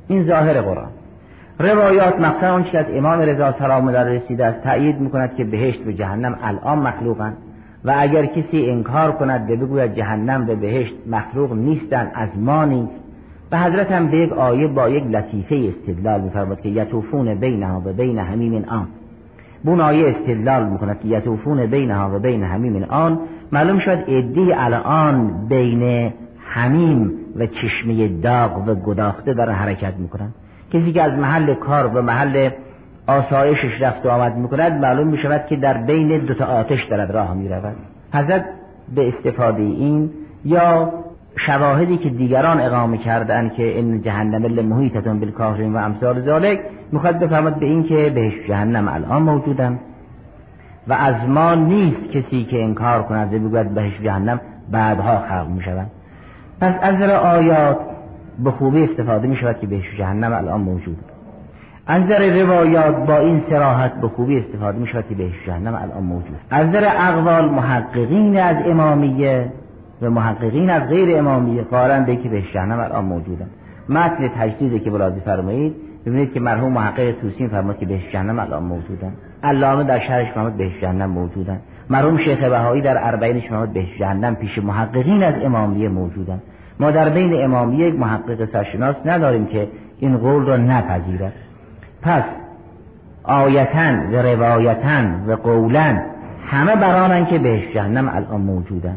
این 0.08 0.26
ظاهر 0.26 0.60
قرآن. 0.60 0.88
روایات 1.58 2.20
مقصد 2.20 2.44
آنچه 2.44 2.78
از 2.78 2.86
امام 2.94 3.20
رضا 3.20 3.54
سلام 3.58 3.88
الله 3.88 4.04
رسیده 4.04 4.46
است 4.46 4.62
تأیید 4.62 5.00
می‌کند 5.00 5.34
که 5.36 5.44
بهشت 5.44 5.86
و 5.86 5.92
جهنم 5.92 6.38
الان 6.42 6.78
مخلوقند 6.78 7.36
و 7.84 7.94
اگر 7.98 8.26
کسی 8.26 8.70
انکار 8.70 9.12
کند 9.12 9.50
و 9.50 9.56
بگوید 9.56 9.94
جهنم 9.94 10.50
و 10.50 10.56
بهشت 10.56 10.94
مخلوق 11.10 11.52
نیستند 11.52 12.10
از 12.14 12.28
ما 12.36 12.64
نیست. 12.64 12.92
و 13.52 13.58
حضرت 13.58 13.92
هم 13.92 14.06
به 14.06 14.16
یک 14.16 14.32
آیه 14.32 14.68
با 14.68 14.88
یک 14.88 15.04
لطیفه 15.04 15.72
استدلال 15.78 16.20
میفرماد 16.20 16.60
که 16.60 16.68
یطوفون 16.68 17.34
بینها 17.34 17.82
و 17.84 17.92
بین 17.92 18.18
همیم 18.18 18.64
آن. 18.68 18.86
بون 19.64 19.80
آیه 19.80 20.08
استدلال 20.08 20.68
می‌کند 20.68 21.00
که 21.00 21.08
یطوفون 21.08 21.66
بینها 21.66 22.16
و 22.16 22.18
بین 22.18 22.42
همیم 22.42 22.86
آن 22.88 23.18
معلوم 23.52 23.78
شد 23.78 24.04
ادی 24.08 24.52
الان 24.52 25.46
بین 25.48 26.12
همیم 26.50 27.12
و 27.36 27.46
چشمه 27.46 28.08
داغ 28.08 28.68
و 28.68 28.74
گداخته 28.74 29.34
دارن 29.34 29.54
حرکت 29.54 29.94
می‌کنن. 29.98 30.28
کسی 30.72 30.92
که 30.92 31.02
از 31.02 31.12
محل 31.12 31.54
کار 31.54 31.86
و 31.86 32.02
محل 32.02 32.50
آسایشش 33.06 33.82
رفت 33.82 34.06
و 34.06 34.08
آمد 34.08 34.36
می‌کند 34.36 34.72
معلوم 34.72 35.06
می‌شود 35.06 35.46
که 35.46 35.56
در 35.56 35.74
بین 35.74 36.18
دوتا 36.18 36.44
آتش 36.44 36.84
دارد 36.84 37.10
راه 37.10 37.34
می‌رود. 37.34 37.76
حضرت 38.14 38.44
به 38.94 39.08
استفاده 39.08 39.62
این 39.62 40.10
یا 40.44 40.92
شواهدی 41.46 41.96
که 41.96 42.08
دیگران 42.08 42.60
اقامه 42.60 42.98
کردن 42.98 43.48
که 43.48 43.62
این 43.62 44.02
جهنم 44.02 44.44
لمحیطتون 44.44 45.20
بالکافرین 45.20 45.72
و 45.72 45.76
امثال 45.76 46.22
ذالک 46.22 46.60
می‌خواد 46.92 47.18
بفرماد 47.18 47.58
به 47.58 47.66
این 47.66 47.84
که 47.84 48.12
بهش 48.14 48.34
جهنم 48.48 48.88
الان 48.88 49.22
موجودن. 49.22 49.78
و 50.88 50.92
از 50.92 51.28
ما 51.28 51.54
نیست 51.54 52.10
کسی 52.12 52.44
که 52.44 52.64
انکار 52.64 53.02
کند 53.02 53.34
و 53.34 53.38
بگوید 53.38 53.74
بهش 53.74 54.00
جهنم 54.04 54.40
بعدها 54.70 55.18
خلق 55.18 55.48
می‌شوند 55.48 55.90
پس 56.60 56.74
از 56.82 57.02
آیات 57.02 57.78
به 58.44 58.50
خوبی 58.50 58.84
استفاده 58.84 59.28
می 59.28 59.36
شود 59.36 59.60
که 59.60 59.66
بهش 59.66 59.84
جهنم 59.98 60.32
الان 60.32 60.60
موجود. 60.60 60.98
از 61.86 62.02
نظر 62.02 62.42
روایات 62.42 63.06
با 63.06 63.18
این 63.18 63.42
سراحت 63.50 64.00
به 64.00 64.08
خوبی 64.08 64.38
استفاده 64.38 64.78
می 64.78 64.86
شود 64.86 65.04
که 65.08 65.14
بهش 65.14 65.34
جهنم 65.46 65.74
الان 65.74 66.04
موجود. 66.04 66.36
از 66.50 66.66
نظر 66.66 66.88
اقوال 66.98 67.50
محققین 67.50 68.38
از 68.38 68.56
امامیه 68.66 69.52
و 70.02 70.10
محققین 70.10 70.70
از 70.70 70.82
غیر 70.88 71.18
امامیه 71.18 71.62
قارن 71.62 72.04
به 72.04 72.16
که 72.16 72.28
بهش 72.28 72.52
جهنم 72.52 72.80
الان 72.80 73.04
موجودن 73.04 73.46
متن 73.88 74.28
تجدیدی 74.28 74.80
که 74.80 74.90
بلازی 74.90 75.20
فرمایید. 75.20 75.74
ببینید 76.06 76.32
که 76.32 76.40
مرحوم 76.40 76.72
محقق 76.72 77.12
توسین 77.20 77.48
فرمود 77.48 77.78
که 77.78 77.86
بهش 77.86 78.12
جهنم 78.12 78.38
الان 78.38 78.62
موجودن 78.62 79.12
علامه 79.42 79.84
در 79.84 79.98
شرش 79.98 80.32
فرمود 80.32 80.56
بهش 80.56 80.80
جهنم 80.80 81.10
موجودن. 81.10 81.60
مرحوم 81.90 82.18
شیخ 82.18 82.38
بهایی 82.38 82.82
در 82.82 83.06
اربعینش 83.06 83.48
فرمود 83.48 83.72
بهش 83.72 83.98
جهنم 83.98 84.34
پیش 84.34 84.58
محققین 84.58 85.22
از 85.22 85.34
امامیه 85.42 85.88
موجودن. 85.88 86.40
ما 86.80 86.90
در 86.90 87.08
بین 87.08 87.44
امامیه 87.44 87.88
یک 87.88 87.94
محقق 87.94 88.52
سرشناس 88.52 88.96
نداریم 89.04 89.46
که 89.46 89.68
این 89.98 90.16
قول 90.16 90.46
را 90.46 90.56
نپذیرد. 90.56 91.32
پس 92.02 92.22
آیتن 93.24 94.10
و 94.12 94.22
روایتن 94.22 95.24
و 95.26 95.36
قولن 95.36 96.02
همه 96.46 96.76
برانن 96.76 97.26
که 97.26 97.38
بهش 97.38 97.74
جهنم 97.74 98.08
الان 98.08 98.40
موجودن. 98.40 98.96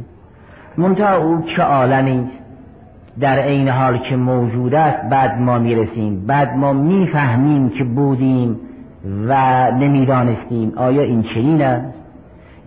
منتها 0.77 1.15
او 1.15 1.43
چه 1.55 1.63
عالمی 1.63 2.29
در 3.19 3.39
عین 3.39 3.67
حال 3.67 3.97
که 3.97 4.15
موجود 4.15 4.75
است 4.75 5.09
بعد 5.09 5.39
ما 5.39 5.59
می‌رسیم. 5.59 6.25
بعد 6.27 6.57
ما 6.57 6.73
می‌فهمیم 6.73 7.69
که 7.69 7.83
بودیم. 7.83 8.59
و 9.27 9.71
نمی‌دانستیم 9.71 10.73
آیا 10.75 11.01
این 11.01 11.23
چنین 11.23 11.61
است 11.61 11.93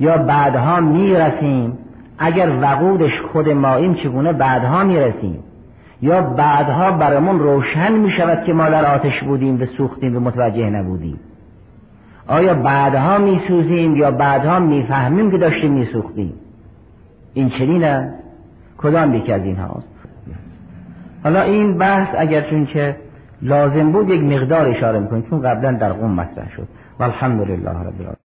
یا 0.00 0.18
بعدها 0.18 0.80
می‌رسیم. 0.80 1.78
اگر 2.18 2.58
وقودش 2.60 3.12
خود 3.32 3.48
ما 3.48 3.74
این 3.74 3.94
چگونه 3.94 4.32
بعدها 4.32 4.84
می‌رسیم؟ 4.84 5.38
یا 6.02 6.22
بعدها 6.22 6.90
برامون 6.90 7.38
روشن 7.38 7.92
می 7.92 8.10
شود 8.10 8.44
که 8.44 8.52
ما 8.52 8.68
در 8.68 8.94
آتش 8.94 9.22
بودیم 9.22 9.62
و 9.62 9.66
سوختیم 9.66 10.16
و 10.16 10.20
متوجه 10.20 10.70
نبودیم؟ 10.70 11.20
آیا 12.26 12.54
بعدها 12.54 13.18
می 13.18 13.40
سوزیم 13.48 13.96
یا 13.96 14.10
بعدها 14.10 14.58
می 14.58 14.82
فهمیم 14.82 15.30
که 15.30 15.38
داشتیم 15.38 15.72
می 15.72 15.88
سوختیم 15.92 16.32
این 17.34 17.50
چنین 17.50 18.08
کدام 18.78 19.14
یکی 19.14 19.32
از 19.32 19.42
این 19.42 19.56
حالا 21.24 21.42
این 21.42 21.78
بحث 21.78 22.08
اگر 22.18 22.50
چون 22.50 22.66
که 22.66 22.96
لازم 23.44 23.92
بود 23.92 24.08
یک 24.10 24.22
مقدار 24.22 24.68
اشاره 24.68 24.98
می‌کنیم 24.98 25.26
چون 25.30 25.42
قبلا 25.42 25.72
در 25.72 25.92
قوم 25.92 26.10
مطرح 26.10 26.50
شد. 26.56 26.68
والحمد 27.00 27.40
لله 27.40 27.70
رب 27.70 28.00
العالمین. 28.00 28.16